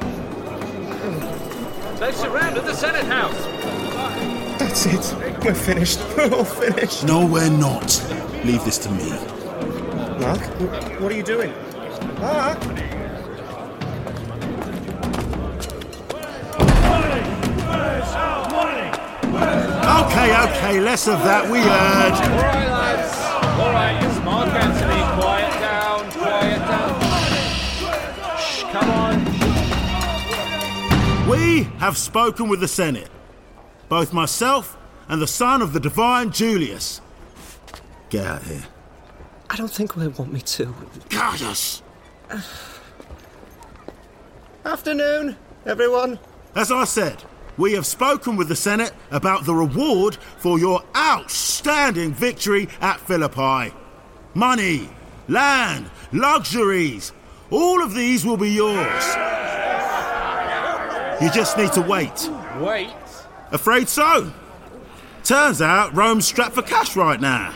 [2.00, 3.81] They've surrounded the Senate House.
[4.58, 5.44] That's it.
[5.44, 6.00] We're finished.
[6.16, 7.04] We're all finished.
[7.04, 8.02] No, we're not.
[8.44, 9.10] Leave this to me.
[10.20, 11.52] Mark, wh- what are you doing?
[12.20, 12.58] Mark?
[19.02, 21.50] Okay, okay, less of that.
[21.50, 22.12] We heard.
[22.12, 23.16] All right, lads.
[23.58, 25.02] All right, it's Mark Antony.
[25.20, 26.92] Quiet down, quiet down.
[28.38, 29.24] Shh, come on.
[31.28, 33.08] We have spoken with the Senate.
[33.92, 37.02] Both myself and the son of the divine Julius.
[38.08, 38.64] Get out here.
[39.50, 40.74] I don't think they want me to.
[41.10, 41.82] Gaius!
[44.64, 46.18] Afternoon, everyone.
[46.54, 47.22] As I said,
[47.58, 53.74] we have spoken with the Senate about the reward for your outstanding victory at Philippi.
[54.32, 54.88] Money,
[55.28, 57.12] land, luxuries,
[57.50, 59.04] all of these will be yours.
[61.20, 62.30] You just need to wait.
[62.58, 62.88] Wait.
[63.52, 64.32] Afraid so.
[65.24, 67.54] Turns out Rome's strapped for cash right now.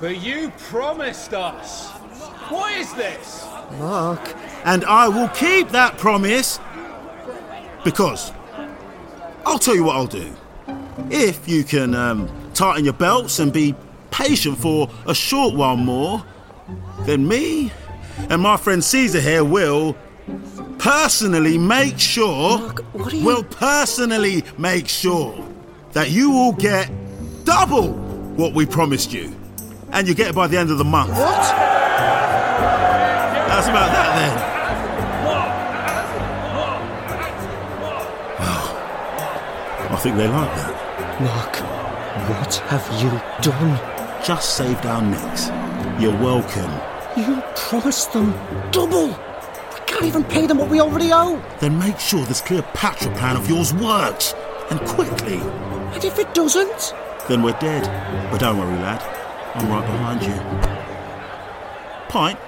[0.00, 1.90] But you promised us.
[2.48, 3.46] What is this?
[3.78, 4.34] Mark.
[4.64, 6.58] And I will keep that promise
[7.84, 8.32] because
[9.46, 10.34] I'll tell you what I'll do.
[11.10, 13.74] If you can um, tighten your belts and be
[14.10, 16.24] patient for a short while more,
[17.00, 17.72] then me
[18.28, 19.96] and my friend Caesar here will
[20.80, 22.72] personally make sure.
[22.94, 25.46] we'll personally make sure
[25.92, 26.90] that you all get
[27.44, 27.92] double
[28.36, 29.34] what we promised you,
[29.92, 31.10] and you get it by the end of the month.
[31.10, 31.18] What?
[33.48, 34.50] That's about that then?
[39.92, 41.20] I think they like that.
[41.20, 41.56] Mark,
[42.30, 43.10] what have you
[43.42, 44.24] done?
[44.24, 45.48] Just saved our necks.
[46.00, 46.72] You're welcome.
[47.16, 48.32] You promised them
[48.70, 49.18] double.
[50.00, 51.36] Can't even pay them what we already owe.
[51.60, 54.32] Then make sure this Cleopatra plan of yours works,
[54.70, 55.36] and quickly.
[55.36, 56.94] And if it doesn't?
[57.28, 57.84] Then we're dead.
[58.32, 59.02] But don't worry, lad.
[59.54, 60.32] I'm right behind you.
[62.08, 62.38] Pint?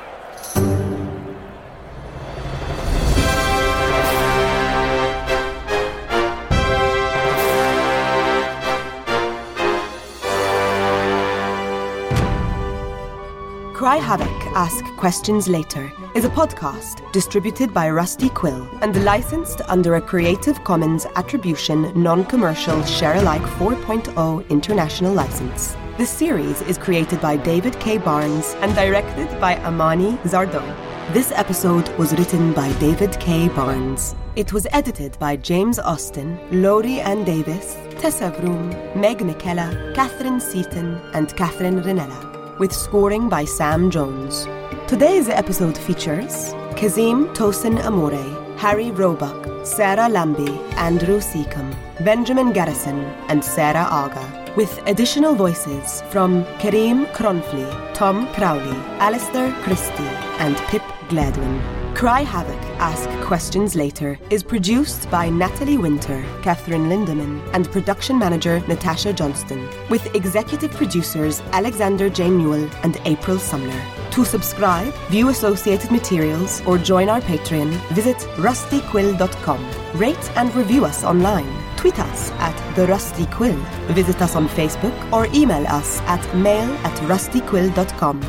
[13.83, 19.97] Cry Havoc Ask Questions Later is a podcast distributed by Rusty Quill and licensed under
[19.97, 25.75] a Creative Commons Attribution Non Commercial Share Alike 4.0 International License.
[25.99, 27.99] The series is created by David K.
[27.99, 30.77] Barnes and directed by Amani Zardon.
[31.13, 33.49] This episode was written by David K.
[33.49, 34.15] Barnes.
[34.37, 41.01] It was edited by James Austin, Laurie Ann Davis, Tessa Vroom, Meg McKella, Catherine Seaton,
[41.15, 44.47] and Catherine Renella with scoring by Sam Jones.
[44.87, 53.45] Today's episode features Kazim Tosin Amore, Harry Roebuck, Sarah Lambie, Andrew Seacombe, Benjamin Garrison, and
[53.45, 61.82] Sarah Aga, with additional voices from Kareem Cronfley, Tom Crowley, Alistair Christie, and Pip Gladwin.
[61.95, 68.61] Cry Havoc Ask Questions Later is produced by Natalie Winter, Catherine Lindemann, and production manager
[68.67, 72.29] Natasha Johnston, with executive producers Alexander J.
[72.29, 73.81] Newell and April Sumner.
[74.13, 79.71] To subscribe, view associated materials, or join our Patreon, visit rustyquill.com.
[79.95, 81.47] Rate and review us online.
[81.77, 83.59] Tweet us at The Rusty Quill.
[83.95, 88.23] Visit us on Facebook or email us at mail at rustyquill.com.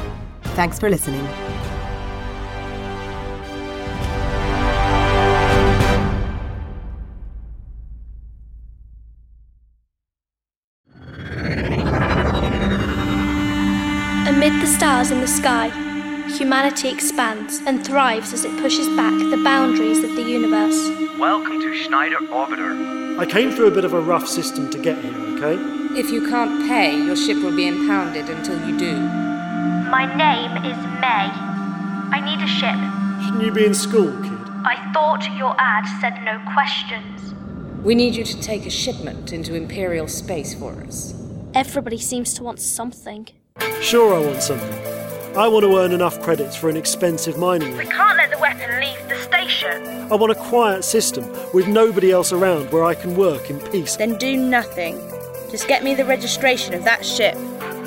[0.56, 1.28] Thanks for listening.
[15.03, 15.67] Stars in the sky,
[16.37, 20.89] humanity expands and thrives as it pushes back the boundaries of the universe.
[21.19, 23.19] Welcome to Schneider Orbiter.
[23.19, 25.55] I came through a bit of a rough system to get here, okay?
[25.99, 28.93] If you can't pay, your ship will be impounded until you do.
[29.91, 31.27] My name is May.
[32.15, 32.79] I need a ship.
[33.25, 34.39] Shouldn't you be in school, kid?
[34.63, 37.33] I thought your ad said no questions.
[37.83, 41.13] We need you to take a shipment into Imperial space for us.
[41.53, 43.27] Everybody seems to want something.
[43.81, 44.73] Sure, I want something.
[45.37, 48.79] I want to earn enough credits for an expensive mining We can't let the weapon
[48.79, 50.11] leave the station.
[50.11, 53.95] I want a quiet system with nobody else around where I can work in peace.
[53.95, 54.95] Then do nothing.
[55.51, 57.35] Just get me the registration of that ship.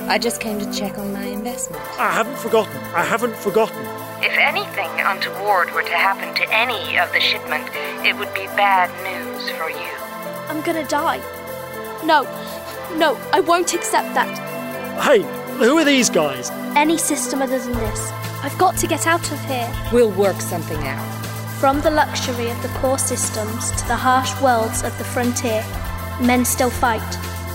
[0.08, 1.82] I just came to check on my investment.
[1.98, 2.76] I haven't forgotten.
[2.94, 3.78] I haven't forgotten.
[4.22, 7.68] If anything untoward were to happen to any of the shipment,
[8.06, 9.90] it would be bad news for you.
[10.48, 11.18] I'm gonna die.
[12.04, 12.22] No,
[12.96, 14.38] no, I won't accept that.
[15.02, 15.22] Hey,
[15.58, 16.50] who are these guys?
[16.76, 18.10] Any system other than this.
[18.42, 19.72] I've got to get out of here.
[19.92, 21.14] We'll work something out.
[21.60, 25.64] From the luxury of the core systems to the harsh worlds of the frontier,
[26.20, 27.00] men still fight.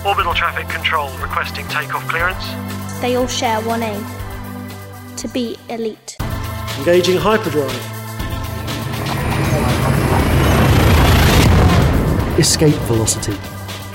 [0.04, 2.44] Orbital traffic control requesting takeoff clearance.
[3.00, 4.04] They all share one aim
[5.16, 6.16] to be elite.
[6.78, 7.70] Engaging hyperdrive.
[12.38, 13.36] Escape Velocity,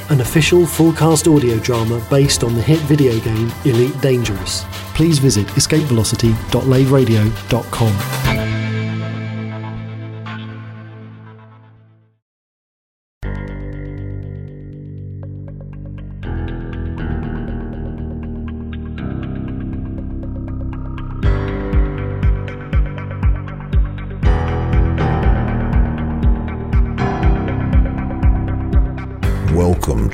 [0.10, 4.64] an official full cast audio drama based on the hit video game Elite Dangerous.
[4.94, 8.27] Please visit escapevelocity.laveradio.com.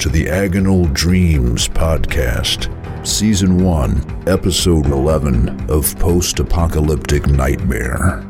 [0.04, 2.68] to the Agonal Dreams podcast,
[3.08, 8.22] Season 1, Episode 11 of Post Apocalyptic Nightmare.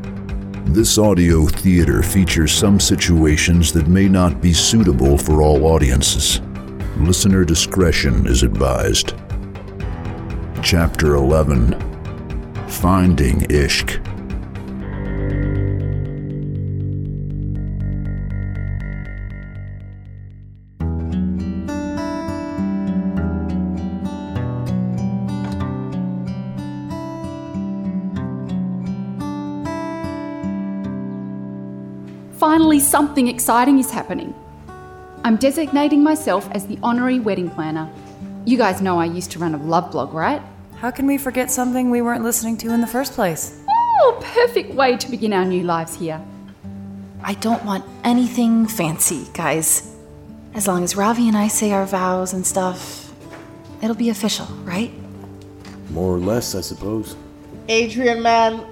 [0.66, 6.42] This audio theater features some situations that may not be suitable for all audiences.
[6.98, 9.16] Listener discretion is advised.
[10.62, 11.72] Chapter 11
[12.68, 14.13] Finding Ishq.
[32.94, 34.36] Something exciting is happening.
[35.24, 37.90] I'm designating myself as the honorary wedding planner.
[38.46, 40.44] You guys know I used to run a love blog, right?
[40.76, 43.64] How can we forget something we weren't listening to in the first place?
[43.68, 46.22] Oh, perfect way to begin our new lives here.
[47.24, 49.92] I don't want anything fancy, guys.
[50.54, 53.12] As long as Ravi and I say our vows and stuff,
[53.82, 54.92] it'll be official, right?
[55.90, 57.16] More or less, I suppose.
[57.70, 58.64] Adrian, man,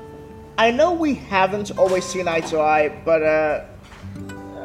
[0.60, 3.66] I know we haven't always seen eye to eye, but uh,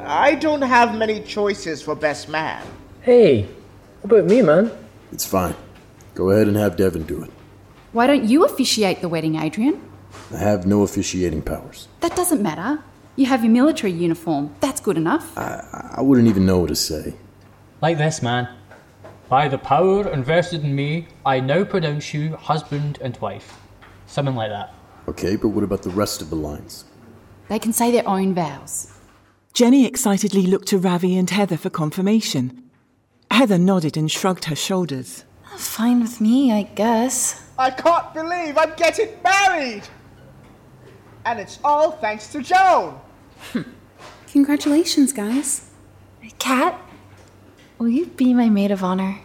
[0.07, 2.65] I don't have many choices for best man.
[3.03, 3.49] Hey,
[4.03, 4.71] what about me, man?
[5.11, 5.57] It's fine.
[6.15, 7.31] Go ahead and have Devon do it.
[7.91, 9.83] Why don't you officiate the wedding, Adrian?
[10.33, 11.89] I have no officiating powers.
[12.01, 12.83] That doesn't matter.
[13.17, 14.55] You have your military uniform.
[14.61, 15.37] That's good enough.
[15.37, 17.15] I, I wouldn't even know what to say.
[17.83, 18.49] Like this, man.
[19.29, 23.59] By the power invested in me, I now pronounce you husband and wife.
[24.07, 24.73] Something like that.
[25.09, 26.85] Okay, but what about the rest of the lines?
[27.49, 28.93] They can say their own vows.
[29.57, 32.63] Jenny excitedly looked to Ravi and Heather for confirmation.
[33.31, 35.25] Heather nodded and shrugged her shoulders.
[35.57, 37.43] Fine with me, I guess.
[37.59, 39.85] I can't believe I'm getting married!
[41.25, 43.01] And it's all thanks to Joan!
[44.31, 45.71] Congratulations, guys.
[46.39, 46.79] Kat,
[47.79, 49.21] will you be my maid of honor?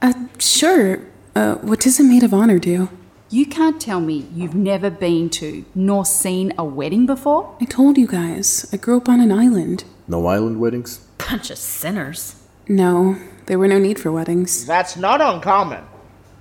[0.00, 1.00] Uh, sure.
[1.34, 2.88] Uh, what does a maid of honor do?
[3.36, 7.54] You can't tell me you've never been to nor seen a wedding before?
[7.60, 8.66] I told you guys.
[8.72, 9.84] I grew up on an island.
[10.08, 11.00] No island weddings?
[11.18, 12.42] Bunch of sinners.
[12.66, 14.64] No, there were no need for weddings.
[14.64, 15.84] That's not uncommon.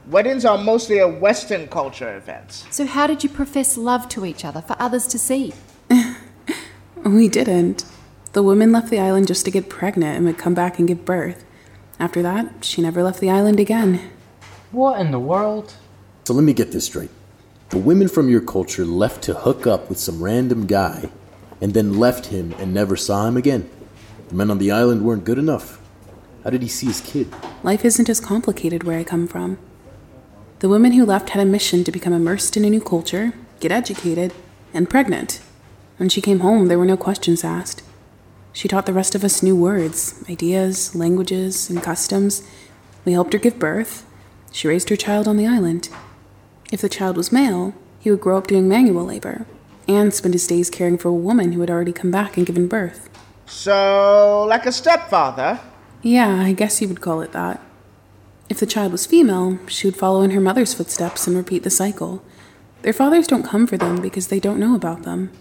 [0.08, 2.64] Weddings are mostly a Western culture event.
[2.72, 5.52] So, how did you profess love to each other for others to see?
[7.04, 7.84] We didn't.
[8.32, 11.04] The woman left the island just to get pregnant and would come back and give
[11.04, 11.44] birth.
[12.00, 14.00] After that, she never left the island again.
[14.72, 15.76] What in the world?
[16.26, 17.12] So let me get this straight.
[17.70, 21.12] The women from your culture left to hook up with some random guy
[21.62, 23.70] and then left him and never saw him again.
[24.30, 25.80] The men on the island weren't good enough.
[26.44, 27.32] How did he see his kid?
[27.62, 29.60] Life isn't as complicated where I come from.
[30.60, 33.72] The women who left had a mission to become immersed in a new culture, get
[33.72, 34.34] educated,
[34.74, 35.42] and pregnant.
[35.98, 37.84] When she came home, there were no questions asked.
[38.52, 42.42] She taught the rest of us new words, ideas, languages, and customs.
[43.06, 44.08] We helped her give birth.
[44.52, 45.90] She raised her child on the island.
[46.72, 49.46] If the child was male, he would grow up doing manual labor
[49.88, 52.68] and spend his days caring for a woman who had already come back and given
[52.68, 53.10] birth.
[53.46, 55.60] So, like a stepfather?
[56.02, 57.62] Yeah, I guess you would call it that.
[58.50, 61.70] If the child was female, she would follow in her mother's footsteps and repeat the
[61.70, 62.24] cycle.
[62.82, 65.32] Their fathers don't come for them because they don't know about them.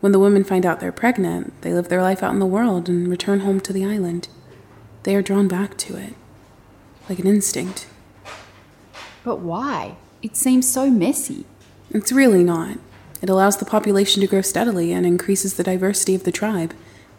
[0.00, 2.88] When the women find out they're pregnant, they live their life out in the world
[2.88, 4.28] and return home to the island.
[5.04, 6.14] They are drawn back to it,
[7.08, 7.86] like an instinct.
[9.24, 9.96] But why?
[10.24, 11.44] It seems so messy.
[11.90, 12.78] It's really not.
[13.20, 16.72] It allows the population to grow steadily and increases the diversity of the tribe.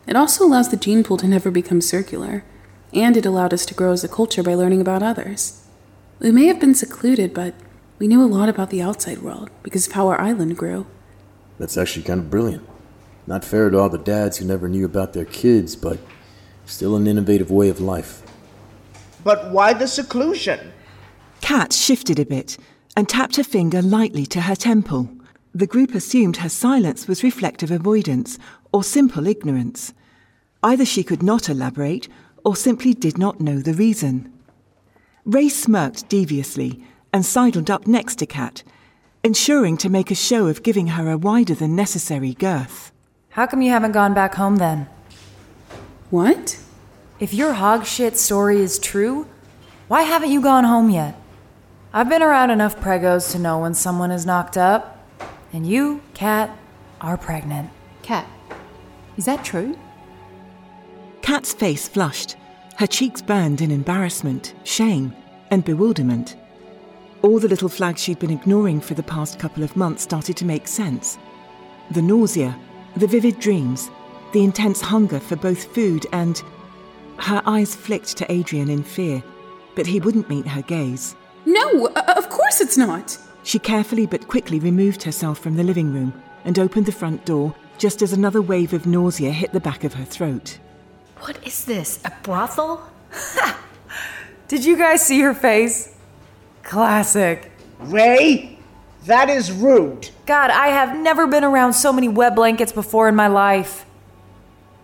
[0.08, 2.44] It also allows the gene pool to never become circular,
[2.96, 5.64] and it allowed us to grow as a culture by learning about others.
[6.18, 7.54] We may have been secluded, but
[8.00, 10.88] we knew a lot about the outside world because of how our island grew.
[11.60, 12.68] That's actually kind of brilliant.
[13.28, 16.00] Not fair to all the dads who never knew about their kids, but
[16.66, 18.24] still an innovative way of life.
[19.24, 20.72] But why the seclusion?
[21.42, 22.58] Kat shifted a bit
[22.96, 25.10] and tapped her finger lightly to her temple.
[25.54, 28.38] The group assumed her silence was reflective avoidance
[28.72, 29.94] or simple ignorance.
[30.64, 32.08] Either she could not elaborate
[32.44, 34.32] or simply did not know the reason.
[35.26, 38.64] Ray smirked deviously and sidled up next to Kat,
[39.24, 42.92] ensuring to make a show of giving her a wider than necessary girth.
[43.30, 44.88] How come you haven't gone back home then?
[46.10, 46.60] What?
[47.20, 49.28] If your hog shit story is true,
[49.88, 51.16] why haven't you gone home yet?
[51.98, 55.00] I've been around enough pregos to know when someone is knocked up.
[55.54, 56.50] And you, Kat,
[57.00, 57.70] are pregnant.
[58.02, 58.28] Kat,
[59.16, 59.80] is that true?
[61.22, 62.36] Kat's face flushed.
[62.76, 65.16] Her cheeks burned in embarrassment, shame,
[65.52, 66.36] and bewilderment.
[67.22, 70.46] All the little flags she'd been ignoring for the past couple of months started to
[70.46, 71.18] make sense.
[71.92, 72.60] The nausea,
[72.98, 73.90] the vivid dreams,
[74.34, 76.44] the intense hunger for both food and.
[77.20, 79.24] Her eyes flicked to Adrian in fear,
[79.76, 81.16] but he wouldn't meet her gaze.
[81.46, 83.18] No, uh, of course it's not.
[83.44, 87.56] She carefully but quickly removed herself from the living room and opened the front door
[87.78, 90.60] just as another wave of nausea hit the back of her throat.
[91.20, 92.00] What is this?
[92.06, 92.90] A brothel?
[94.48, 95.96] Did you guys see her face?
[96.64, 97.52] Classic.
[97.80, 98.58] Ray,
[99.06, 100.10] that is rude.
[100.26, 103.86] God, I have never been around so many wet blankets before in my life.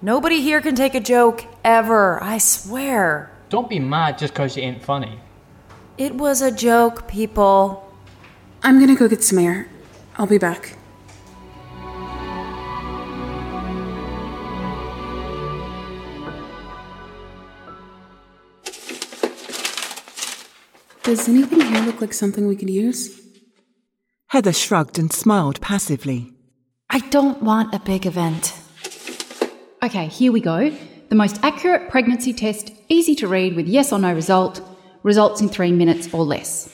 [0.02, 3.32] Nobody here can take a joke, ever, I swear.
[3.50, 5.20] Don't be mad just because it ain't funny.
[6.02, 7.88] It was a joke, people.
[8.64, 9.68] I'm gonna go get some air.
[10.16, 10.76] I'll be back.
[21.04, 23.22] Does anything here look like something we could use?
[24.30, 26.34] Heather shrugged and smiled passively.
[26.90, 28.60] I don't want a big event.
[29.84, 30.72] Okay, here we go.
[31.10, 34.68] The most accurate pregnancy test, easy to read with yes or no result,
[35.04, 36.70] results in three minutes or less.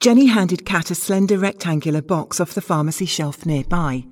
[0.00, 4.04] Jenny handed Kat a slender rectangular box off the pharmacy shelf nearby.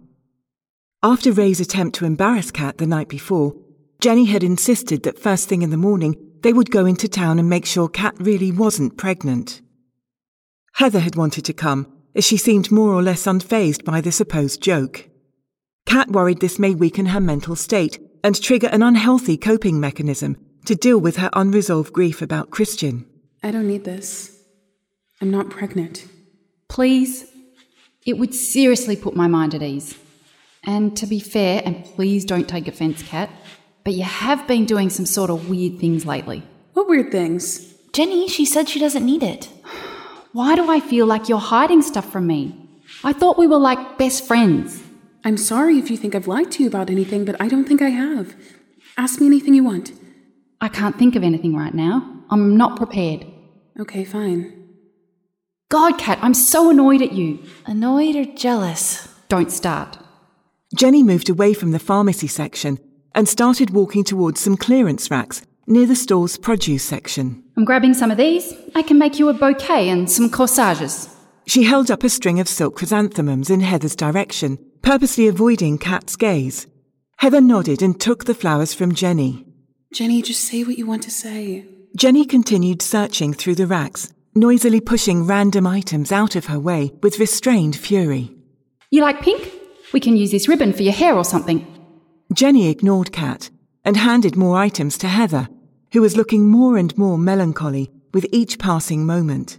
[1.02, 3.54] After Ray's attempt to embarrass Kat the night before,
[4.00, 7.48] Jenny had insisted that first thing in the morning they would go into town and
[7.48, 9.60] make sure Kat really wasn't pregnant.
[10.74, 14.62] Heather had wanted to come, as she seemed more or less unfazed by the supposed
[14.62, 15.08] joke.
[15.86, 20.36] Kat worried this may weaken her mental state and trigger an unhealthy coping mechanism
[20.66, 23.06] to deal with her unresolved grief about Christian.
[23.42, 24.38] I don't need this.
[25.20, 26.06] I'm not pregnant.
[26.68, 27.26] Please,
[28.06, 29.96] it would seriously put my mind at ease.
[30.64, 33.30] And to be fair, and please don't take offence, Kat,
[33.84, 36.42] but you have been doing some sort of weird things lately.
[36.74, 37.74] What weird things?
[37.92, 39.48] Jenny, she said she doesn't need it.
[40.32, 42.54] Why do I feel like you're hiding stuff from me?
[43.02, 44.82] I thought we were like best friends.
[45.24, 47.82] I'm sorry if you think I've lied to you about anything, but I don't think
[47.82, 48.34] I have.
[48.96, 49.92] Ask me anything you want.
[50.60, 52.17] I can't think of anything right now.
[52.30, 53.26] I'm not prepared.
[53.80, 54.54] Okay, fine.
[55.70, 57.38] God, Kat, I'm so annoyed at you.
[57.66, 59.08] Annoyed or jealous?
[59.28, 59.98] Don't start.
[60.74, 62.78] Jenny moved away from the pharmacy section
[63.14, 67.42] and started walking towards some clearance racks near the store's produce section.
[67.56, 68.54] I'm grabbing some of these.
[68.74, 71.14] I can make you a bouquet and some corsages.
[71.46, 76.66] She held up a string of silk chrysanthemums in Heather's direction, purposely avoiding Kat's gaze.
[77.18, 79.44] Heather nodded and took the flowers from Jenny.
[79.92, 81.66] Jenny, just say what you want to say.
[81.96, 87.18] Jenny continued searching through the racks, noisily pushing random items out of her way with
[87.18, 88.30] restrained fury.
[88.90, 89.52] You like pink?
[89.92, 91.66] We can use this ribbon for your hair or something.
[92.32, 93.50] Jenny ignored Kat
[93.84, 95.48] and handed more items to Heather,
[95.92, 99.58] who was looking more and more melancholy with each passing moment.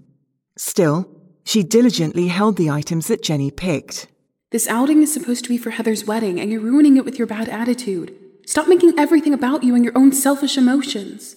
[0.56, 1.10] Still,
[1.44, 4.08] she diligently held the items that Jenny picked.
[4.52, 7.28] This outing is supposed to be for Heather's wedding, and you're ruining it with your
[7.28, 8.16] bad attitude.
[8.46, 11.36] Stop making everything about you and your own selfish emotions.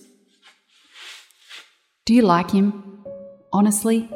[2.04, 3.04] Do you like him?
[3.52, 4.10] Honestly?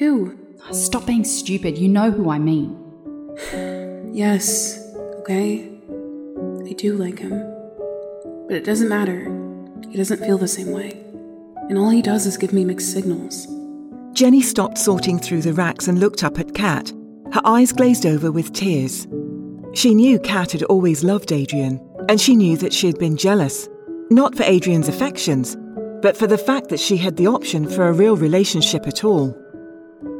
[0.00, 0.36] Who?
[0.72, 1.78] Stop being stupid.
[1.78, 2.76] You know who I mean.
[4.10, 4.82] Yes,
[5.20, 5.70] okay?
[6.66, 7.38] I do like him.
[8.48, 9.30] But it doesn't matter.
[9.90, 11.04] He doesn't feel the same way.
[11.68, 13.46] And all he does is give me mixed signals.
[14.14, 16.92] Jenny stopped sorting through the racks and looked up at Kat,
[17.32, 19.06] her eyes glazed over with tears.
[19.74, 21.78] She knew Kat had always loved Adrian,
[22.08, 23.68] and she knew that she had been jealous,
[24.10, 25.56] not for Adrian's affections,
[26.02, 29.36] but for the fact that she had the option for a real relationship at all.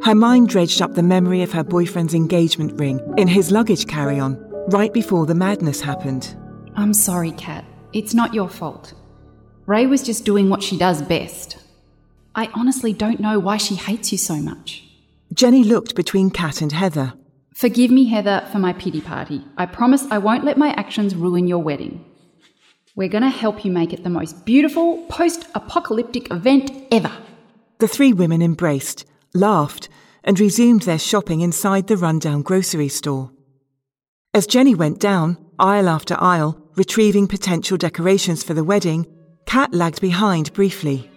[0.02, 4.18] Her mind dredged up the memory of her boyfriend's engagement ring in his luggage carry
[4.18, 4.36] on
[4.68, 6.36] right before the madness happened.
[6.76, 7.64] I'm sorry, Kat.
[7.92, 8.94] It's not your fault.
[9.66, 11.58] Ray was just doing what she does best.
[12.34, 14.84] I honestly don't know why she hates you so much.
[15.32, 17.14] Jenny looked between Kat and Heather.
[17.54, 19.44] Forgive me, Heather, for my pity party.
[19.56, 22.04] I promise I won't let my actions ruin your wedding.
[22.98, 27.12] We're going to help you make it the most beautiful post apocalyptic event ever.
[27.78, 29.88] The three women embraced, laughed,
[30.24, 33.30] and resumed their shopping inside the rundown grocery store.
[34.34, 39.06] As Jenny went down, aisle after aisle, retrieving potential decorations for the wedding,
[39.46, 41.08] Kat lagged behind briefly.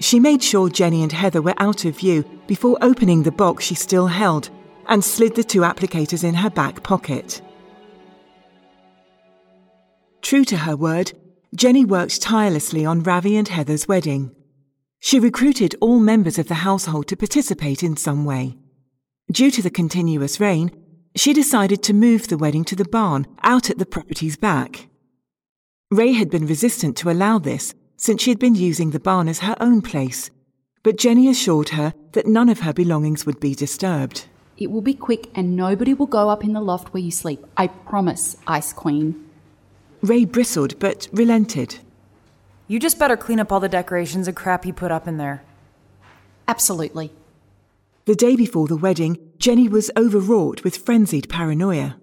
[0.00, 3.74] She made sure Jenny and Heather were out of view before opening the box she
[3.74, 4.48] still held
[4.88, 7.42] and slid the two applicators in her back pocket.
[10.22, 11.12] True to her word,
[11.54, 14.34] Jenny worked tirelessly on Ravi and Heather's wedding.
[15.00, 18.56] She recruited all members of the household to participate in some way.
[19.30, 20.70] Due to the continuous rain,
[21.16, 24.88] she decided to move the wedding to the barn out at the property's back.
[25.90, 29.40] Ray had been resistant to allow this since she had been using the barn as
[29.40, 30.30] her own place,
[30.82, 34.26] but Jenny assured her that none of her belongings would be disturbed.
[34.56, 37.44] It will be quick and nobody will go up in the loft where you sleep.
[37.56, 39.28] I promise, Ice Queen.
[40.02, 41.78] Ray bristled but relented.
[42.66, 45.42] You just better clean up all the decorations and crap he put up in there.
[46.48, 47.12] Absolutely.
[48.04, 51.96] The day before the wedding, Jenny was overwrought with frenzied paranoia.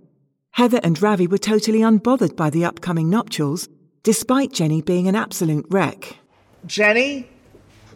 [0.52, 3.68] Heather and Ravi were totally unbothered by the upcoming nuptials,
[4.04, 6.18] despite Jenny being an absolute wreck.
[6.66, 7.28] Jenny,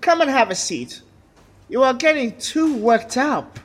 [0.02, 1.02] come and have a seat.
[1.70, 3.60] You are getting too worked up.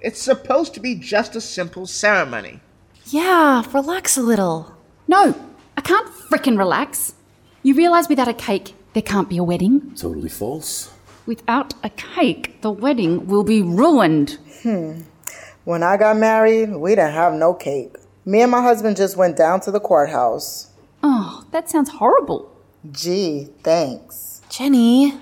[0.00, 2.60] It's supposed to be just a simple ceremony.
[3.06, 4.73] Yeah, relax a little.
[5.06, 5.34] No,
[5.76, 7.14] I can't frickin' relax.
[7.62, 9.94] You realise without a cake, there can't be a wedding?
[9.96, 10.90] Totally false.
[11.26, 14.38] Without a cake, the wedding will be ruined.
[14.62, 15.00] Hmm.
[15.64, 17.96] When I got married, we didn't have no cake.
[18.26, 20.70] Me and my husband just went down to the courthouse.
[21.02, 22.50] Oh, that sounds horrible.
[22.90, 24.42] Gee, thanks.
[24.50, 25.14] Jenny,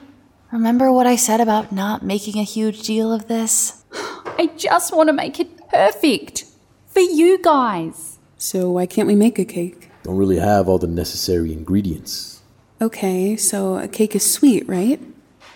[0.52, 3.82] remember what I said about not making a huge deal of this?
[3.92, 6.44] I just want to make it perfect.
[6.86, 8.11] For you guys.
[8.42, 9.88] So, why can't we make a cake?
[10.02, 12.42] Don't really have all the necessary ingredients.
[12.80, 15.00] Okay, so a cake is sweet, right?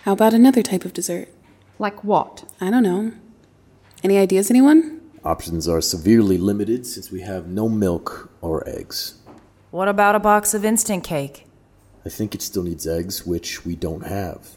[0.03, 1.27] How about another type of dessert?
[1.79, 2.49] Like what?
[2.61, 3.11] I don't know.
[4.05, 5.01] Any ideas, anyone?
[5.25, 9.15] Options are severely limited since we have no milk or eggs.
[9.69, 11.45] What about a box of instant cake?
[12.05, 14.55] I think it still needs eggs, which we don't have.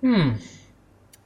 [0.00, 0.32] Hmm.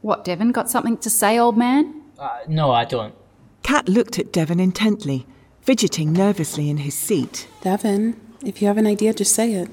[0.03, 2.03] What, Devon, got something to say, old man?
[2.18, 3.14] Uh, no, I don't.
[3.62, 5.26] Kat looked at Devon intently,
[5.64, 7.48] fidgeting nervously in his seat.
[7.62, 9.70] Devon, if you have an idea, just say it.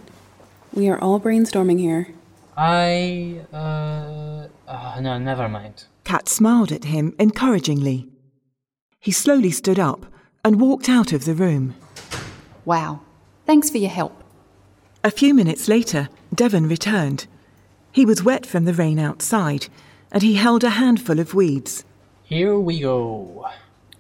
[0.73, 2.07] We are all brainstorming here.
[2.57, 3.41] I.
[3.51, 4.99] Uh, uh.
[5.01, 5.85] No, never mind.
[6.05, 8.07] Kat smiled at him encouragingly.
[8.99, 10.05] He slowly stood up
[10.43, 11.75] and walked out of the room.
[12.65, 13.01] Wow.
[13.45, 14.23] Thanks for your help.
[15.03, 17.27] A few minutes later, Devon returned.
[17.91, 19.67] He was wet from the rain outside,
[20.11, 21.83] and he held a handful of weeds.
[22.23, 23.45] Here we go.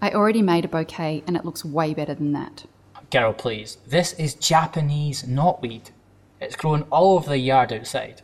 [0.01, 2.65] I already made a bouquet, and it looks way better than that.
[3.11, 3.77] Girl, please.
[3.85, 5.91] This is Japanese knotweed.
[6.39, 8.23] It's grown all over the yard outside.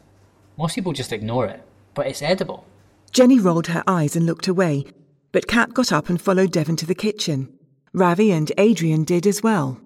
[0.57, 1.61] Most people just ignore it,
[1.93, 2.65] but it's edible.
[3.11, 4.85] Jenny rolled her eyes and looked away,
[5.31, 7.53] but Kat got up and followed Devon to the kitchen.
[7.93, 9.79] Ravi and Adrian did as well.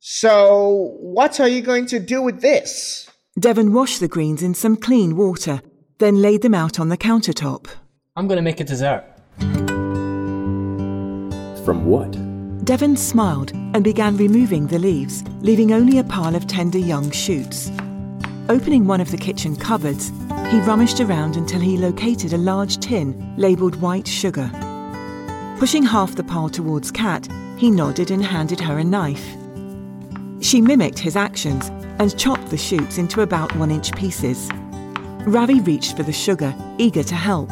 [0.00, 3.08] So, what are you going to do with this?
[3.38, 5.60] Devon washed the greens in some clean water,
[5.98, 7.66] then laid them out on the countertop.
[8.16, 9.04] I'm going to make a dessert.
[11.66, 12.12] From what?
[12.64, 17.72] Devon smiled and began removing the leaves, leaving only a pile of tender young shoots.
[18.48, 20.10] Opening one of the kitchen cupboards,
[20.48, 24.48] he rummaged around until he located a large tin labelled white sugar.
[25.58, 29.26] Pushing half the pile towards Kat, he nodded and handed her a knife.
[30.40, 34.48] She mimicked his actions and chopped the shoots into about one inch pieces.
[35.26, 37.50] Ravi reached for the sugar, eager to help.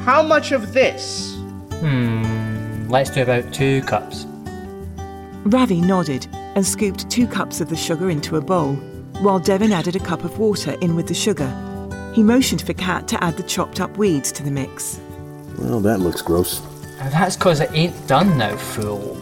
[0.00, 1.36] How much of this?
[1.74, 2.61] Hmm,
[2.92, 4.26] let's do about two cups.
[5.44, 8.74] Ravi nodded and scooped two cups of the sugar into a bowl,
[9.22, 11.50] while Devon added a cup of water in with the sugar.
[12.14, 15.00] He motioned for Kat to add the chopped up weeds to the mix.
[15.58, 16.60] Well, that looks gross.
[17.00, 19.16] And that's because it ain't done now, fool.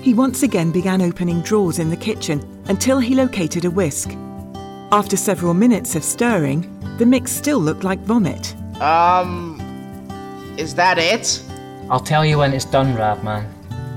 [0.00, 4.10] He once again began opening drawers in the kitchen until he located a whisk.
[4.90, 6.68] After several minutes of stirring,
[6.98, 8.54] the mix still looked like vomit.
[8.82, 9.60] Um,
[10.58, 11.40] is that it?
[11.90, 13.46] I'll tell you when it's done, Ravman.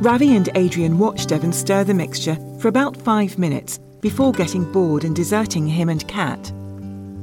[0.01, 5.03] Ravi and Adrian watched Devon stir the mixture for about five minutes before getting bored
[5.03, 6.51] and deserting him and Kat.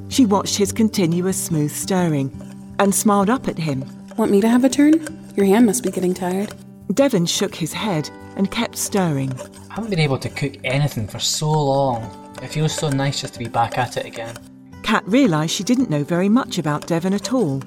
[0.08, 2.30] She watched his continuous smooth stirring
[2.78, 3.84] and smiled up at him.
[4.16, 4.94] Want me to have a turn?
[5.36, 6.54] Your hand must be getting tired.
[6.94, 9.32] Devon shook his head and kept stirring.
[9.70, 12.34] I haven't been able to cook anything for so long.
[12.42, 14.36] It feels so nice just to be back at it again.
[14.82, 17.62] Kat realised she didn't know very much about Devon at all.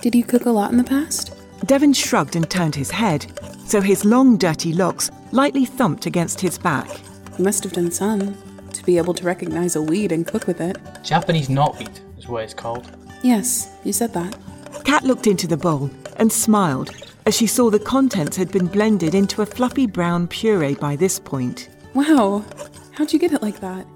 [0.00, 1.34] Did you cook a lot in the past?
[1.66, 3.26] Devon shrugged and turned his head,
[3.66, 6.88] so his long, dirty locks lightly thumped against his back.
[7.38, 8.36] You must have done some
[8.72, 10.76] to be able to recognize a weed and cook with it.
[11.04, 12.90] Japanese knotweed is what it's called.
[13.22, 14.36] Yes, you said that.
[14.84, 16.90] Kat looked into the bowl and smiled,
[17.26, 21.18] as she saw the contents had been blended into a fluffy brown puree by this
[21.18, 21.68] point.
[21.94, 22.44] Wow,
[22.92, 23.86] how'd you get it like that?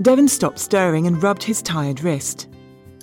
[0.00, 2.48] Devon stopped stirring and rubbed his tired wrist.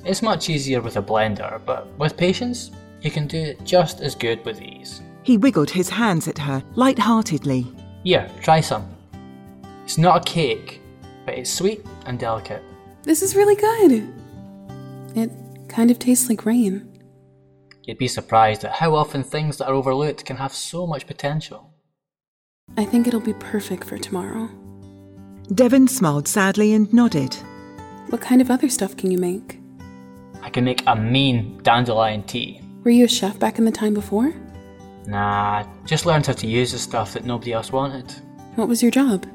[0.03, 2.71] It's much easier with a blender, but with patience,
[3.01, 5.01] you can do it just as good with these.
[5.23, 7.67] He wiggled his hands at her light-heartedly.
[8.03, 8.87] Here, try some.
[9.83, 10.81] It's not a cake,
[11.25, 12.63] but it's sweet and delicate.
[13.03, 14.13] This is really good.
[15.15, 15.31] It
[15.67, 16.85] kind of tastes like rain.
[17.83, 21.73] You'd be surprised at how often things that are overlooked can have so much potential.
[22.77, 24.49] I think it'll be perfect for tomorrow.
[25.53, 27.35] Devon smiled sadly and nodded.
[28.09, 29.59] What kind of other stuff can you make?
[30.41, 32.61] I can make a mean dandelion tea.
[32.83, 34.33] Were you a chef back in the time before?
[35.05, 38.13] Nah, just learned how to use the stuff that nobody else wanted.
[38.55, 39.25] What was your job?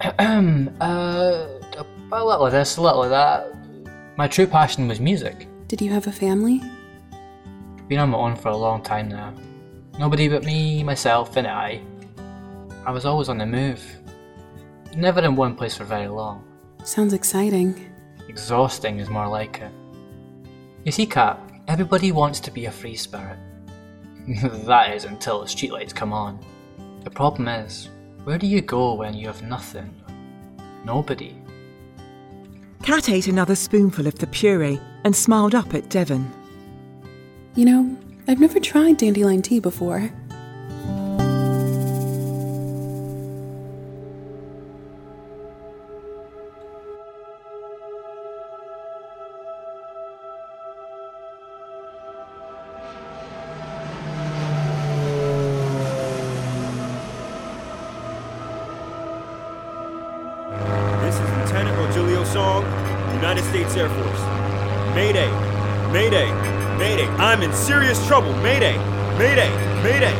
[0.00, 1.46] Ahem, uh,
[2.12, 3.52] a little of this, a little of that.
[4.16, 5.48] My true passion was music.
[5.68, 6.62] Did you have a family?
[7.88, 9.34] Been on my own for a long time now.
[9.98, 11.80] Nobody but me, myself, and I.
[12.86, 13.82] I was always on the move.
[14.96, 16.44] Never in one place for very long.
[16.84, 17.90] Sounds exciting.
[18.28, 19.72] Exhausting is more like it.
[20.84, 23.38] You see, Kat, everybody wants to be a free spirit.
[24.66, 26.38] that is until the streetlights come on.
[27.04, 27.90] The problem is,
[28.24, 29.94] where do you go when you have nothing?
[30.84, 31.36] Nobody.
[32.82, 36.30] Kat ate another spoonful of the puree and smiled up at Devon.
[37.54, 37.98] You know,
[38.28, 40.10] I've never tried dandelion tea before.
[62.24, 62.64] Rogelio Song,
[63.14, 64.20] United States Air Force.
[64.94, 65.30] Mayday!
[65.92, 66.30] Mayday!
[66.78, 67.06] Mayday!
[67.18, 68.32] I'm in serious trouble!
[68.36, 68.76] Mayday!
[69.18, 69.50] Mayday!
[69.82, 70.14] Mayday!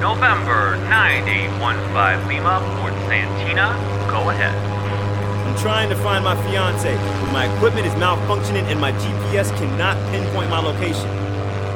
[0.00, 3.76] November 9815 Lima, Port Santina.
[4.10, 4.54] Go ahead.
[5.46, 9.96] I'm trying to find my fiance, but my equipment is malfunctioning and my GPS cannot
[10.10, 11.08] pinpoint my location.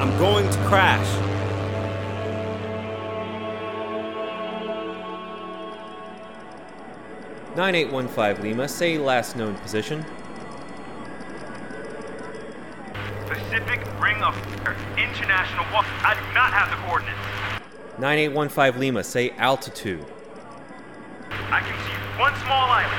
[0.00, 1.33] I'm going to crash.
[7.56, 10.04] Nine eight one five Lima, say last known position.
[13.28, 15.86] Pacific Ring of Fire, International Water.
[16.02, 17.16] I do not have the coordinates.
[18.00, 20.04] 9815 Lima, say altitude.
[21.30, 22.90] I can see one small island.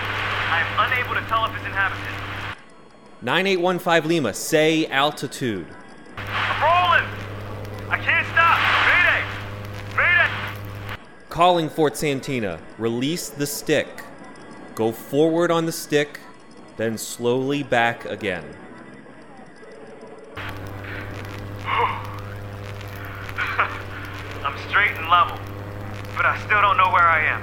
[0.48, 2.08] I am unable to tell if it's inhabited.
[3.22, 5.68] 9815 Lima, say altitude.
[6.18, 7.10] I'm rolling!
[7.90, 8.58] I can't stop!
[8.88, 9.98] Mayday!
[9.98, 10.98] Mayday!
[11.28, 14.05] Calling Fort Santina, release the stick.
[14.76, 16.20] Go forward on the stick,
[16.76, 18.44] then slowly back again.
[24.44, 25.40] I'm straight and level,
[26.18, 27.42] but I still don't know where I am.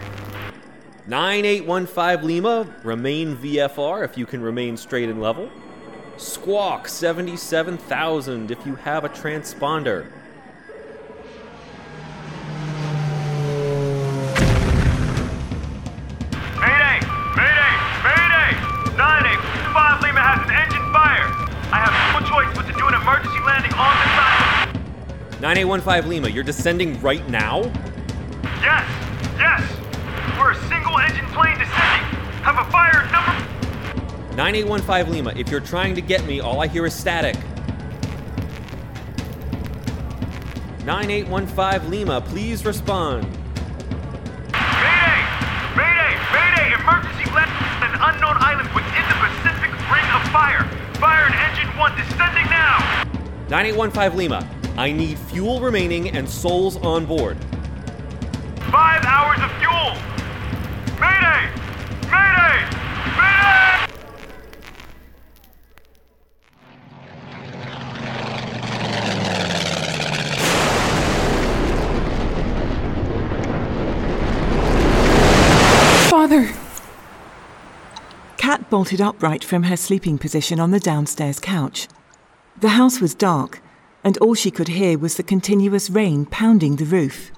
[1.07, 5.49] 9815 Lima, remain VFR if you can remain straight and level.
[6.19, 10.07] Squawk 77,000 if you have a transponder.
[20.23, 21.27] 9815 Lima has an engine fire!
[21.73, 24.79] I have no choice but to do an emergency landing on this island.
[25.41, 27.63] 9815 Lima, you're descending right now?
[28.63, 28.87] Yes!
[29.35, 29.63] Yes!
[30.39, 32.07] We're a single engine plane descending!
[32.47, 33.35] Have a fire number
[34.37, 37.37] 9815 Lima, if you're trying to get me, all I hear is static.
[40.87, 43.27] 9815 Lima, please respond.
[44.55, 45.19] Mayday!
[45.75, 46.15] Mayday!
[46.31, 46.75] Mayday!
[46.79, 50.65] Emergency landing on an unknown island within the Pacific Ring of Fire!
[50.95, 52.79] Fire and engine one descending now!
[53.51, 57.37] 9815 Lima, I need fuel remaining and souls on board.
[58.71, 59.95] Five hours of fuel!
[60.99, 61.51] Mayday!
[62.09, 62.65] Mayday!
[63.19, 63.87] Mayday!
[76.09, 76.55] Father!
[78.39, 81.89] Kat bolted upright from her sleeping position on the downstairs couch.
[82.59, 83.61] The house was dark,
[84.03, 87.33] and all she could hear was the continuous rain pounding the roof.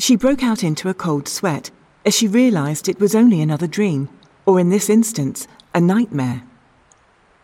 [0.00, 1.70] She broke out into a cold sweat
[2.04, 4.08] as she realized it was only another dream,
[4.46, 6.42] or in this instance, a nightmare.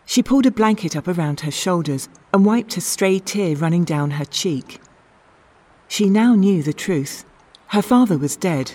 [0.05, 4.11] She pulled a blanket up around her shoulders and wiped a stray tear running down
[4.11, 4.81] her cheek.
[5.87, 7.23] She now knew the truth.
[7.67, 8.73] Her father was dead.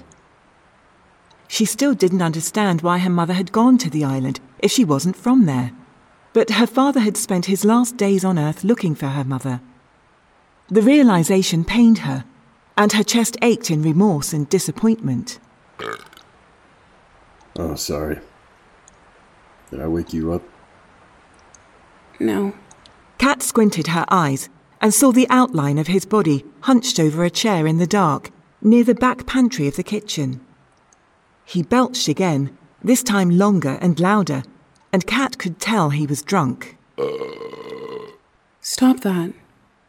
[1.53, 5.17] She still didn't understand why her mother had gone to the island if she wasn't
[5.17, 5.73] from there.
[6.33, 9.61] But her father had spent his last days on Earth looking for her mother.
[10.69, 12.25] The realization pained her,
[12.75, 15.39] and her chest ached in remorse and disappointment.
[17.59, 18.19] Oh, sorry.
[19.71, 20.43] Did I wake you up?
[22.19, 22.55] No.
[23.19, 24.49] Kat squinted her eyes
[24.81, 28.31] and saw the outline of his body hunched over a chair in the dark
[28.63, 30.41] near the back pantry of the kitchen.
[31.53, 34.43] He belched again, this time longer and louder,
[34.91, 36.79] and Kat could tell he was drunk.
[36.97, 37.05] Uh.
[38.63, 39.35] Stop that.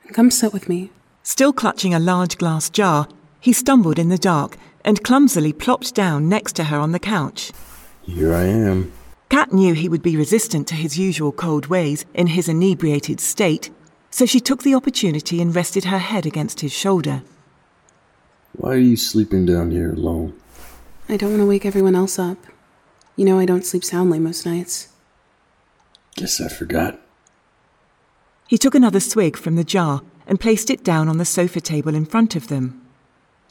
[0.03, 0.91] And come sit with me.
[1.24, 3.07] Still clutching a large glass jar,
[3.39, 7.53] he stumbled in the dark and clumsily plopped down next to her on the couch.
[8.01, 8.91] Here I am.
[9.30, 13.70] Kat knew he would be resistant to his usual cold ways in his inebriated state,
[14.11, 17.24] so she took the opportunity and rested her head against his shoulder.
[18.51, 20.34] Why are you sleeping down here alone?
[21.10, 22.38] I don't want to wake everyone else up.
[23.16, 24.88] You know I don't sleep soundly most nights.
[26.16, 26.99] Guess I forgot.
[28.47, 31.95] He took another swig from the jar and placed it down on the sofa table
[31.95, 32.82] in front of them.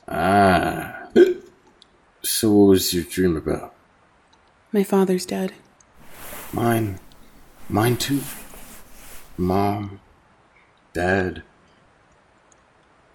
[0.08, 0.98] Ah.
[2.24, 3.74] So, what was your dream about?
[4.70, 5.54] My father's dead.
[6.52, 7.00] Mine.
[7.68, 8.20] Mine too.
[9.36, 9.98] Mom.
[10.92, 11.42] Dad.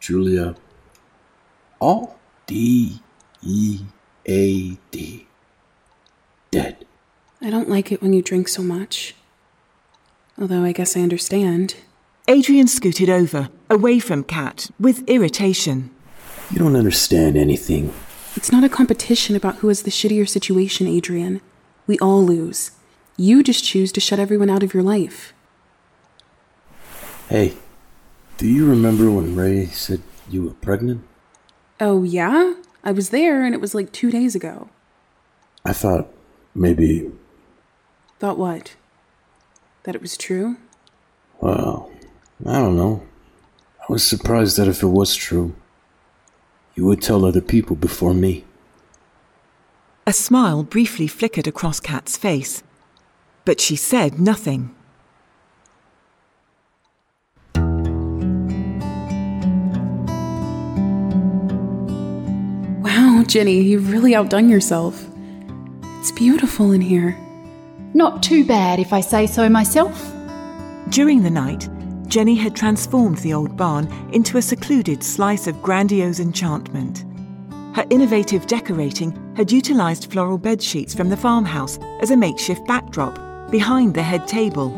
[0.01, 0.57] Julia.
[1.79, 2.99] All D
[3.41, 3.79] E
[4.27, 5.27] A D.
[6.51, 6.85] Dead.
[7.41, 9.15] I don't like it when you drink so much.
[10.39, 11.75] Although I guess I understand.
[12.27, 15.91] Adrian scooted over, away from Kat, with irritation.
[16.51, 17.93] You don't understand anything.
[18.35, 21.41] It's not a competition about who has the shittier situation, Adrian.
[21.87, 22.71] We all lose.
[23.15, 25.33] You just choose to shut everyone out of your life.
[27.29, 27.55] Hey,
[28.37, 31.03] do you remember when Ray said you were pregnant?
[31.79, 32.53] Oh, yeah?
[32.87, 34.69] I was there and it was like two days ago.
[35.65, 36.07] I thought
[36.55, 37.11] maybe.
[38.19, 38.77] Thought what?
[39.83, 40.55] That it was true?
[41.41, 41.91] Well,
[42.45, 43.03] I don't know.
[43.81, 45.53] I was surprised that if it was true,
[46.75, 48.45] you would tell other people before me.
[50.05, 52.63] A smile briefly flickered across Kat's face,
[53.43, 54.73] but she said nothing.
[63.27, 65.05] Jenny, you've really outdone yourself.
[65.99, 67.17] It's beautiful in here.
[67.93, 70.13] Not too bad, if I say so myself.
[70.89, 71.67] During the night,
[72.07, 77.03] Jenny had transformed the old barn into a secluded slice of grandiose enchantment.
[77.75, 83.19] Her innovative decorating had utilized floral bed sheets from the farmhouse as a makeshift backdrop
[83.51, 84.71] behind the head table.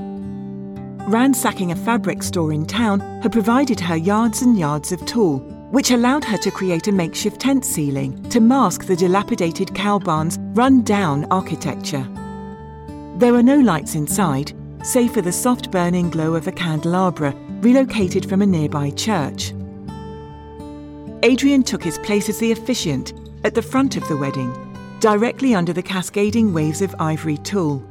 [1.08, 5.40] Ransacking a fabric store in town had provided her yards and yards of tulle,
[5.72, 10.38] which allowed her to create a makeshift tent ceiling to mask the dilapidated cow barn's
[10.54, 12.08] run down architecture.
[13.18, 14.54] There were no lights inside,
[14.84, 19.54] save for the soft burning glow of a candelabra relocated from a nearby church.
[21.22, 23.14] Adrian took his place as the officiant
[23.44, 24.54] at the front of the wedding,
[25.02, 27.84] directly under the cascading waves of ivory tulle.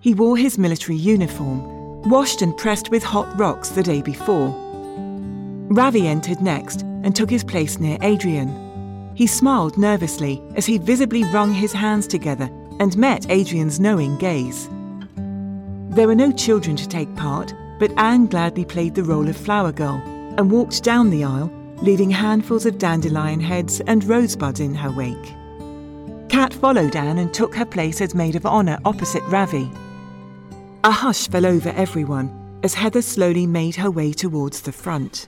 [0.00, 4.54] He wore his military uniform, washed and pressed with hot rocks the day before.
[5.70, 9.12] Ravi entered next and took his place near Adrian.
[9.14, 12.48] He smiled nervously as he visibly wrung his hands together
[12.78, 14.68] and met Adrian's knowing gaze.
[15.90, 19.72] There were no children to take part, but Anne gladly played the role of flower
[19.72, 20.00] girl
[20.38, 25.34] and walked down the aisle, leaving handfuls of dandelion heads and rosebuds in her wake.
[26.30, 29.70] Kat followed Anne and took her place as maid of honour opposite Ravi.
[30.84, 35.26] A hush fell over everyone as Heather slowly made her way towards the front.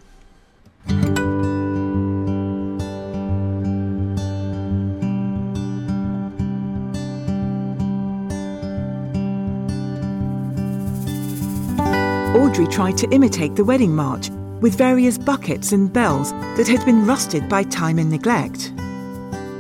[12.53, 14.29] Audrey tried to imitate the wedding march
[14.61, 18.75] with various buckets and bells that had been rusted by time and neglect.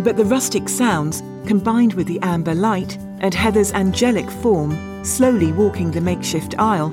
[0.00, 5.90] But the rustic sounds, combined with the amber light and Heather's angelic form slowly walking
[5.90, 6.90] the makeshift aisle,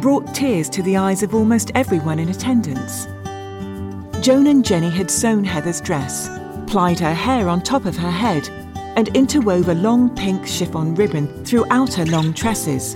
[0.00, 3.06] brought tears to the eyes of almost everyone in attendance.
[4.24, 6.28] Joan and Jenny had sewn Heather's dress,
[6.68, 8.48] plied her hair on top of her head,
[8.96, 12.94] and interwove a long pink chiffon ribbon throughout her long tresses.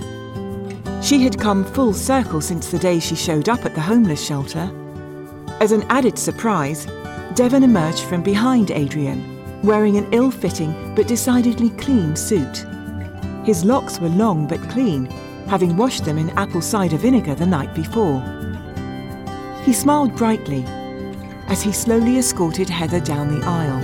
[1.01, 4.69] She had come full circle since the day she showed up at the homeless shelter.
[5.61, 6.85] As an added surprise,
[7.35, 12.65] Devon emerged from behind Adrian, wearing an ill fitting but decidedly clean suit.
[13.45, 15.05] His locks were long but clean,
[15.47, 18.21] having washed them in apple cider vinegar the night before.
[19.63, 20.65] He smiled brightly
[21.47, 23.83] as he slowly escorted Heather down the aisle.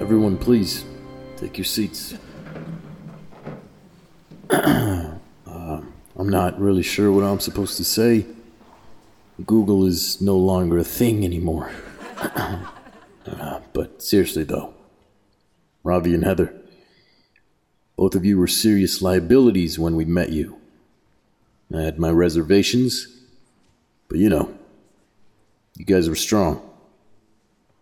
[0.00, 0.84] Everyone, please,
[1.36, 2.14] take your seats.
[4.50, 8.26] uh, I'm not really sure what I'm supposed to say.
[9.44, 11.70] Google is no longer a thing anymore.
[13.28, 14.72] Uh, but seriously, though,
[15.84, 16.54] Ravi and Heather,
[17.94, 20.58] both of you were serious liabilities when we met you.
[21.74, 23.06] I had my reservations,
[24.08, 24.56] but you know,
[25.76, 26.62] you guys were strong.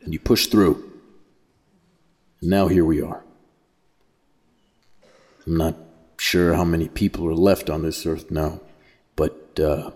[0.02, 0.82] And you pushed through.
[2.40, 3.24] And now here we are.
[5.46, 5.74] I'm not
[6.26, 8.60] sure how many people are left on this earth now,
[9.14, 9.92] but uh,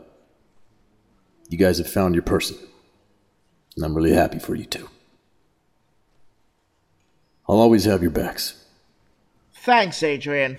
[1.48, 2.56] you guys have found your person.
[3.74, 4.88] And I'm really happy for you two.
[7.48, 8.64] I'll always have your backs.
[9.52, 10.58] Thanks, Adrian.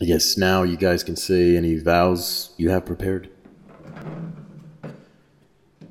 [0.00, 3.30] I guess now you guys can say any vows you have prepared.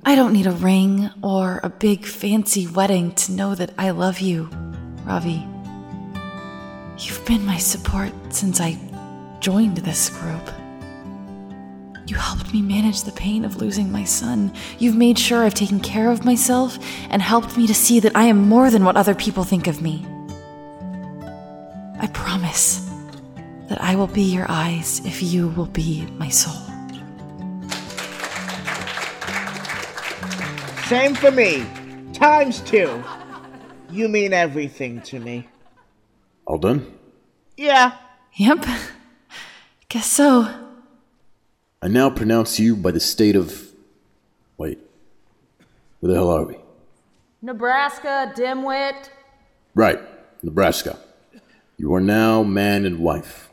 [0.04, 4.20] I don't need a ring or a big fancy wedding to know that I love
[4.20, 4.50] you,
[5.06, 5.48] Ravi.
[6.98, 8.89] You've been my support since I
[9.40, 10.50] joined this group.
[12.08, 14.52] You helped me manage the pain of losing my son.
[14.80, 16.80] You've made sure I've taken care of myself
[17.10, 19.82] and helped me to see that I am more than what other people think of
[19.82, 20.06] me.
[22.00, 22.90] I promise
[23.68, 26.66] that I will be your eyes if you will be my soul.
[30.86, 31.66] Same for me.
[32.14, 33.04] Times two.
[33.92, 35.48] You mean everything to me.
[36.48, 36.92] All done?
[37.56, 37.96] Yeah.
[38.34, 38.66] Yep.
[39.90, 40.48] Guess so.
[41.82, 43.70] I now pronounce you by the state of.
[44.58, 44.78] Wait.
[46.00, 46.58] Where the hell are we?
[47.42, 49.10] Nebraska, dimwit.
[49.74, 50.00] Right,
[50.44, 51.00] Nebraska.
[51.78, 53.50] You are now man and wife.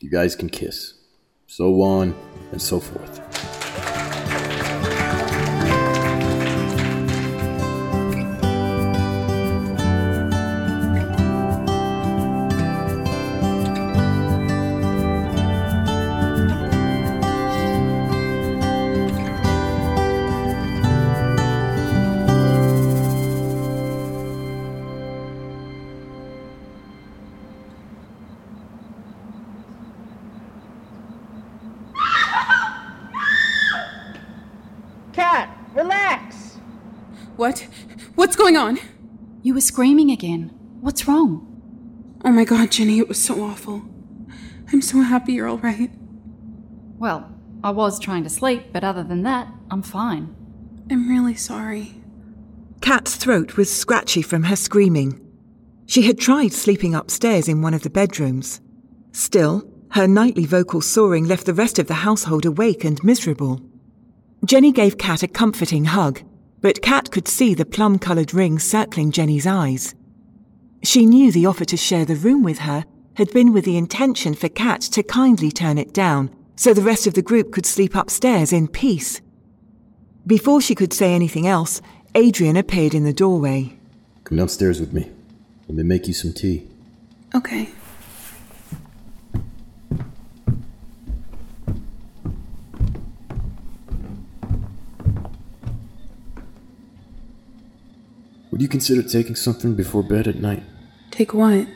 [0.00, 0.94] You guys can kiss.
[1.46, 2.16] So on
[2.50, 3.59] and so forth.
[38.60, 38.78] On?
[39.42, 40.50] You were screaming again.
[40.80, 41.46] What's wrong?
[42.24, 43.82] Oh my god, Jenny, it was so awful.
[44.70, 45.90] I'm so happy you're alright.
[46.98, 47.34] Well,
[47.64, 50.36] I was trying to sleep, but other than that, I'm fine.
[50.90, 51.94] I'm really sorry.
[52.82, 55.20] Kat's throat was scratchy from her screaming.
[55.86, 58.60] She had tried sleeping upstairs in one of the bedrooms.
[59.12, 63.62] Still, her nightly vocal soaring left the rest of the household awake and miserable.
[64.44, 66.22] Jenny gave Kat a comforting hug,
[66.60, 69.94] but Kat could see the plum coloured rings circling Jenny's eyes.
[70.82, 72.84] She knew the offer to share the room with her
[73.14, 77.06] had been with the intention for Kat to kindly turn it down so the rest
[77.06, 79.20] of the group could sleep upstairs in peace.
[80.26, 81.80] Before she could say anything else,
[82.14, 83.78] Adrian appeared in the doorway.
[84.24, 85.10] Come downstairs with me.
[85.68, 86.68] Let me make you some tea.
[87.34, 87.70] Okay.
[98.50, 100.62] Would you consider taking something before bed at night?
[101.10, 101.66] Take what?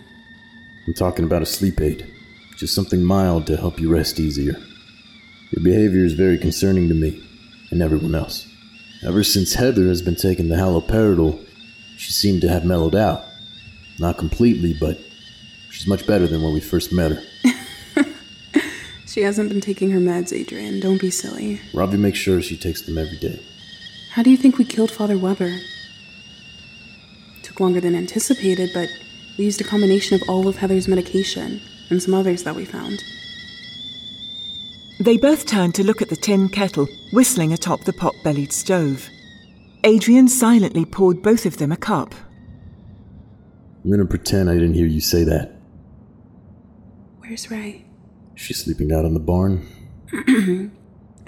[0.87, 2.07] I'm talking about a sleep aid.
[2.57, 4.57] Just something mild to help you rest easier.
[5.51, 7.23] Your behavior is very concerning to me
[7.71, 8.47] and everyone else.
[9.07, 11.45] Ever since Heather has been taking the haloperidol,
[11.97, 13.25] she seemed to have mellowed out.
[13.99, 14.99] Not completely, but
[15.71, 17.23] she's much better than when we first met her.
[19.15, 20.81] She hasn't been taking her meds, Adrian.
[20.81, 21.61] Don't be silly.
[21.73, 23.41] Ravi makes sure she takes them every day.
[24.11, 25.61] How do you think we killed Father Weber?
[27.55, 28.89] Took longer than anticipated, but
[29.39, 33.01] we used a combination of all of Heather's medication and some others that we found.
[34.99, 39.09] They both turned to look at the tin kettle whistling atop the pot bellied stove.
[39.85, 42.13] Adrian silently poured both of them a cup.
[43.85, 45.53] I'm gonna pretend I didn't hear you say that.
[47.19, 47.85] Where's Ray?
[48.35, 49.65] She's sleeping out in the barn.
[50.11, 50.71] the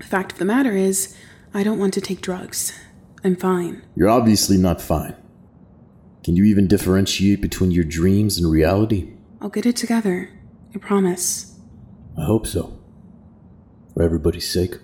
[0.02, 1.16] fact of the matter is,
[1.54, 2.72] I don't want to take drugs.
[3.22, 3.82] I'm fine.
[3.94, 5.14] You're obviously not fine.
[6.26, 9.12] Can you even differentiate between your dreams and reality?
[9.40, 10.28] I'll get it together.
[10.74, 11.54] I promise.
[12.18, 12.80] I hope so.
[13.94, 14.74] For everybody's sake.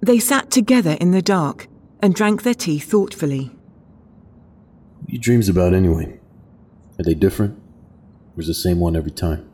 [0.00, 1.68] They sat together in the dark
[2.00, 3.52] and drank their tea thoughtfully.
[4.98, 6.18] What are your dreams about anyway?
[6.98, 7.56] Are they different?
[8.36, 9.48] Or is the same one every time?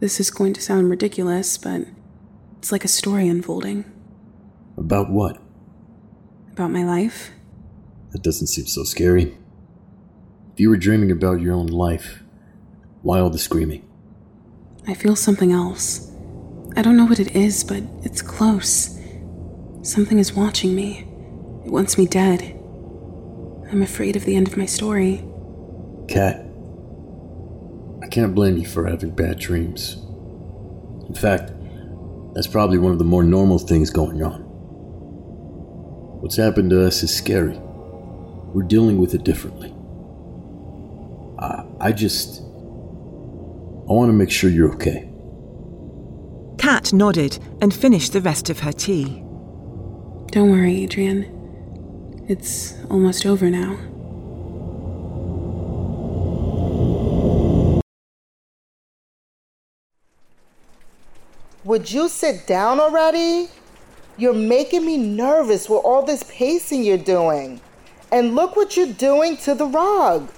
[0.00, 1.86] This is going to sound ridiculous, but
[2.58, 3.86] it's like a story unfolding.
[4.76, 5.38] About what?
[6.52, 7.30] About my life.
[8.14, 9.36] That doesn't seem so scary.
[10.52, 12.22] If you were dreaming about your own life,
[13.02, 13.88] why all the screaming?
[14.86, 16.12] I feel something else.
[16.76, 19.00] I don't know what it is, but it's close.
[19.82, 21.00] Something is watching me.
[21.66, 22.42] It wants me dead.
[23.72, 25.24] I'm afraid of the end of my story.
[26.06, 26.36] Kat,
[28.00, 29.94] I can't blame you for having bad dreams.
[31.08, 31.50] In fact,
[32.32, 34.42] that's probably one of the more normal things going on.
[36.20, 37.60] What's happened to us is scary.
[38.54, 39.74] We're dealing with it differently.
[41.40, 42.40] I, I just.
[42.40, 45.10] I want to make sure you're okay.
[46.56, 49.24] Kat nodded and finished the rest of her tea.
[50.30, 52.24] Don't worry, Adrian.
[52.28, 53.76] It's almost over now.
[61.64, 63.48] Would you sit down already?
[64.16, 67.60] You're making me nervous with all this pacing you're doing.
[68.12, 70.30] And look what you're doing to the rug.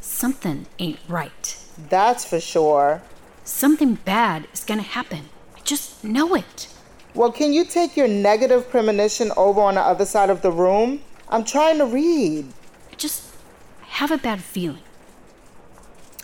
[0.00, 1.56] Something ain't right.
[1.88, 3.02] That's for sure.
[3.44, 5.28] Something bad is gonna happen.
[5.56, 6.68] I just know it.
[7.14, 11.02] Well, can you take your negative premonition over on the other side of the room?
[11.28, 12.46] I'm trying to read.
[12.90, 13.22] I just
[13.82, 14.82] have a bad feeling.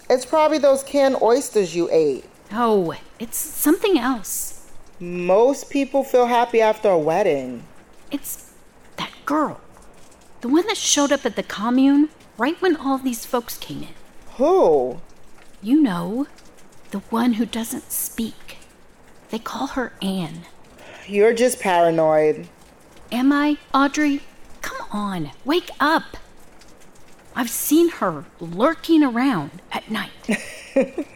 [0.08, 2.24] It's probably those canned oysters you ate.
[2.50, 4.66] No, it's something else.
[4.98, 7.62] Most people feel happy after a wedding.
[8.10, 8.52] It's
[8.96, 9.60] that girl.
[10.40, 13.94] The one that showed up at the commune right when all these folks came in.
[14.36, 15.00] Who?
[15.62, 16.26] You know,
[16.92, 18.58] the one who doesn't speak.
[19.28, 20.46] They call her Anne.
[21.06, 22.48] You're just paranoid.
[23.12, 24.22] Am I, Audrey?
[24.62, 26.16] Come on, wake up.
[27.36, 30.10] I've seen her lurking around at night.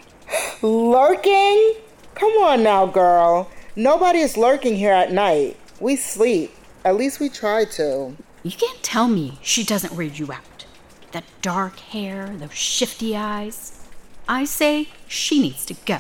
[0.63, 1.75] lurking?
[2.15, 3.51] Come on now, girl.
[3.75, 5.57] Nobody is lurking here at night.
[5.81, 6.53] We sleep.
[6.85, 8.17] At least we try to.
[8.45, 10.67] You can't tell me she doesn't weird you out.
[11.13, 13.89] That dark hair, those shifty eyes.
[14.29, 15.99] I say she needs to go.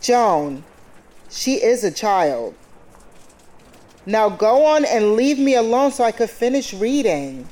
[0.00, 0.64] Joan,
[1.30, 2.56] she is a child.
[4.04, 7.48] Now go on and leave me alone so I could finish reading.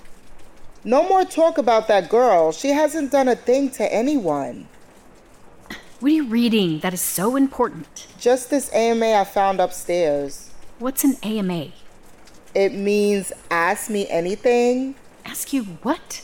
[0.82, 2.51] No more talk about that girl.
[2.51, 4.66] She hasn't done a thing to anyone.
[6.01, 8.09] What are you reading that is so important?
[8.18, 10.51] Just this AMA I found upstairs.
[10.80, 11.68] What's an AMA?
[12.55, 14.94] It means ask me anything.
[15.24, 16.22] Ask you what?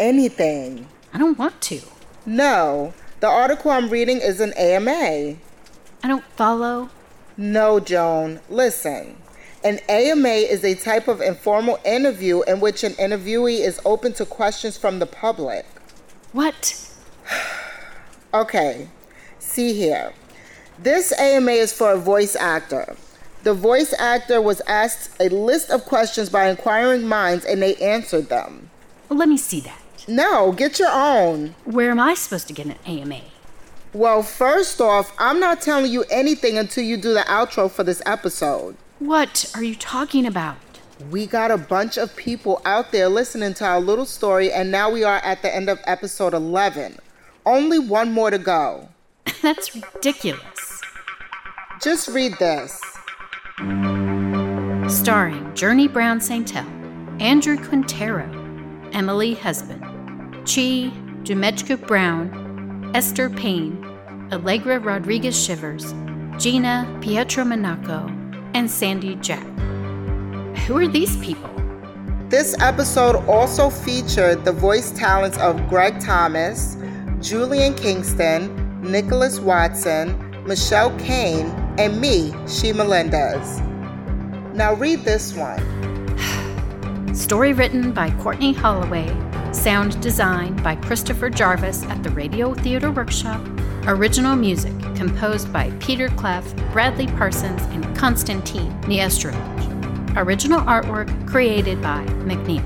[0.00, 0.88] Anything.
[1.14, 1.80] I don't want to.
[2.26, 4.90] No, the article I'm reading is an AMA.
[6.02, 6.90] I don't follow.
[7.36, 8.40] No, Joan.
[8.48, 9.16] Listen.
[9.62, 14.24] An AMA is a type of informal interview in which an interviewee is open to
[14.24, 15.66] questions from the public.
[16.32, 16.90] What?
[18.34, 18.88] okay,
[19.38, 20.14] see here.
[20.78, 22.96] This AMA is for a voice actor.
[23.42, 28.28] The voice actor was asked a list of questions by inquiring minds and they answered
[28.28, 28.68] them.
[29.08, 29.80] Let me see that.
[30.06, 31.54] No, get your own.
[31.64, 33.20] Where am I supposed to get an AMA?
[33.92, 38.02] Well, first off, I'm not telling you anything until you do the outro for this
[38.06, 38.76] episode.
[38.98, 40.56] What are you talking about?
[41.10, 44.90] We got a bunch of people out there listening to our little story, and now
[44.90, 46.98] we are at the end of episode 11.
[47.46, 48.90] Only one more to go.
[49.42, 50.82] That's ridiculous.
[51.80, 52.78] Just read this.
[54.88, 56.64] Starring Journey Brown Santel,
[57.20, 58.24] Andrew Quintero,
[58.94, 59.82] Emily Husband,
[60.46, 60.90] Chi
[61.24, 63.84] Dumechku Brown, Esther Payne,
[64.32, 65.92] Allegra Rodriguez Shivers,
[66.38, 68.06] Gina Pietro Monaco,
[68.54, 69.46] and Sandy Jack.
[70.60, 71.50] Who are these people?
[72.30, 76.78] This episode also featured the voice talents of Greg Thomas,
[77.20, 83.60] Julian Kingston, Nicholas Watson, Michelle Kane, and me, She Melendez.
[84.54, 85.58] Now read this one.
[87.14, 89.08] Story written by Courtney Holloway,
[89.52, 93.40] sound designed by Christopher Jarvis at the Radio Theater Workshop,
[93.86, 100.16] original music composed by Peter Clef, Bradley Parsons, and Konstantin Niestrovich.
[100.16, 102.64] Original artwork created by McNeil.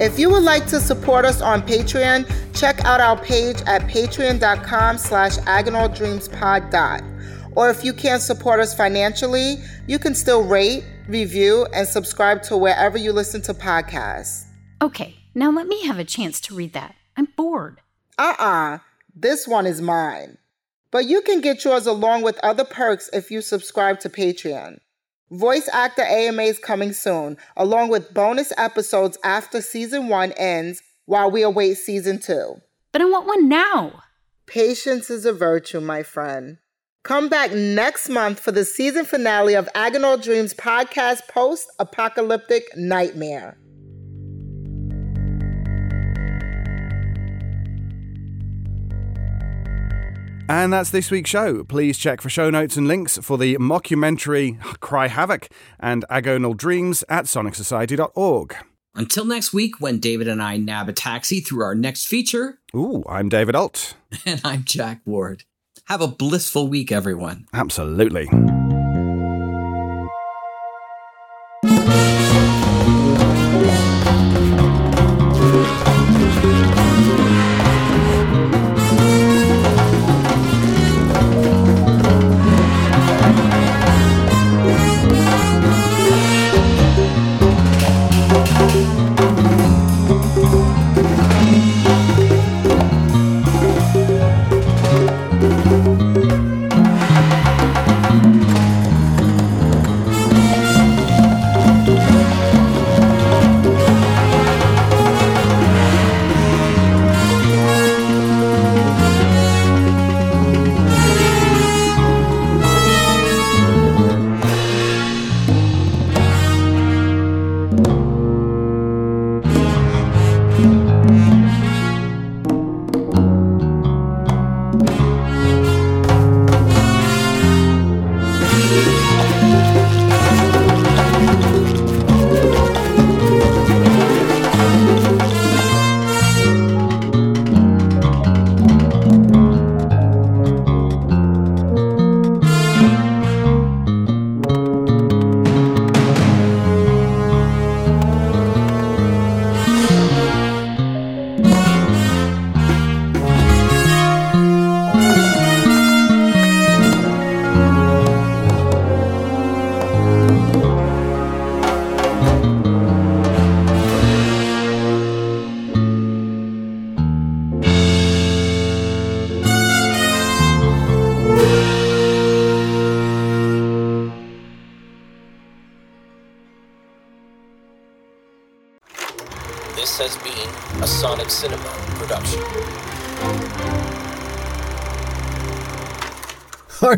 [0.00, 4.98] If you would like to support us on Patreon, check out our page at patreon.com
[4.98, 7.11] slash agonaldreamspod.
[7.54, 12.56] Or if you can't support us financially, you can still rate, review, and subscribe to
[12.56, 14.44] wherever you listen to podcasts.
[14.80, 16.94] Okay, now let me have a chance to read that.
[17.16, 17.80] I'm bored.
[18.18, 18.74] Uh uh-uh.
[18.74, 18.78] uh
[19.14, 20.38] This one is mine.
[20.90, 24.78] But you can get yours along with other perks if you subscribe to Patreon.
[25.30, 31.30] Voice actor AMA is coming soon, along with bonus episodes after season one ends while
[31.30, 32.56] we await season two.
[32.92, 34.02] But I want one now.
[34.44, 36.58] Patience is a virtue, my friend.
[37.04, 43.58] Come back next month for the season finale of Agonal Dreams podcast post apocalyptic nightmare.
[50.48, 51.64] And that's this week's show.
[51.64, 55.48] Please check for show notes and links for the mockumentary Cry Havoc
[55.80, 58.56] and Agonal Dreams at sonicsociety.org.
[58.94, 62.58] Until next week, when David and I nab a taxi through our next feature.
[62.76, 63.94] Ooh, I'm David Ault.
[64.26, 65.44] And I'm Jack Ward.
[65.92, 67.44] Have a blissful week, everyone.
[67.52, 68.26] Absolutely.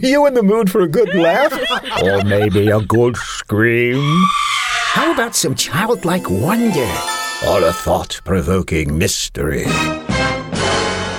[0.08, 1.52] You in the mood for a good laugh?
[2.02, 4.02] or maybe a good scream?
[4.92, 6.90] How about some childlike wonder?
[7.48, 9.64] Or a thought provoking mystery?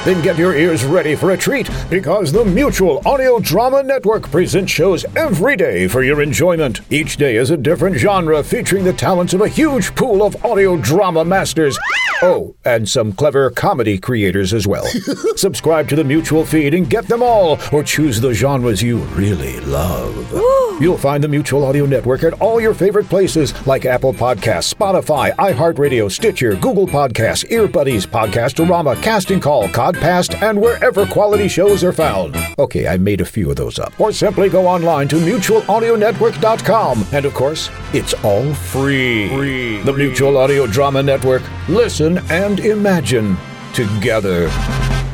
[0.05, 4.71] Then get your ears ready for a treat because the Mutual Audio Drama Network presents
[4.71, 6.81] shows every day for your enjoyment.
[6.91, 10.77] Each day is a different genre featuring the talents of a huge pool of audio
[10.77, 11.75] drama masters.
[12.21, 14.85] Oh, and some clever comedy creators as well.
[15.35, 19.59] Subscribe to the Mutual feed and get them all, or choose the genres you really
[19.61, 20.33] love.
[20.77, 25.33] You'll find the Mutual Audio Network at all your favorite places like Apple Podcasts, Spotify,
[25.37, 32.35] iHeartRadio, Stitcher, Google Podcasts, Earbuddies, Podcastorama, Casting Call, Codcast, and wherever quality shows are found.
[32.59, 33.97] Okay, I made a few of those up.
[34.01, 37.05] Or simply go online to mutualaudionetwork.com.
[37.13, 39.29] And of course, it's all free.
[39.29, 39.81] free.
[39.81, 41.43] The Mutual Audio Drama Network.
[41.69, 43.37] Listen and imagine
[43.73, 44.51] together.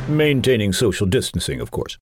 [0.07, 1.99] Maintaining social distancing, of course.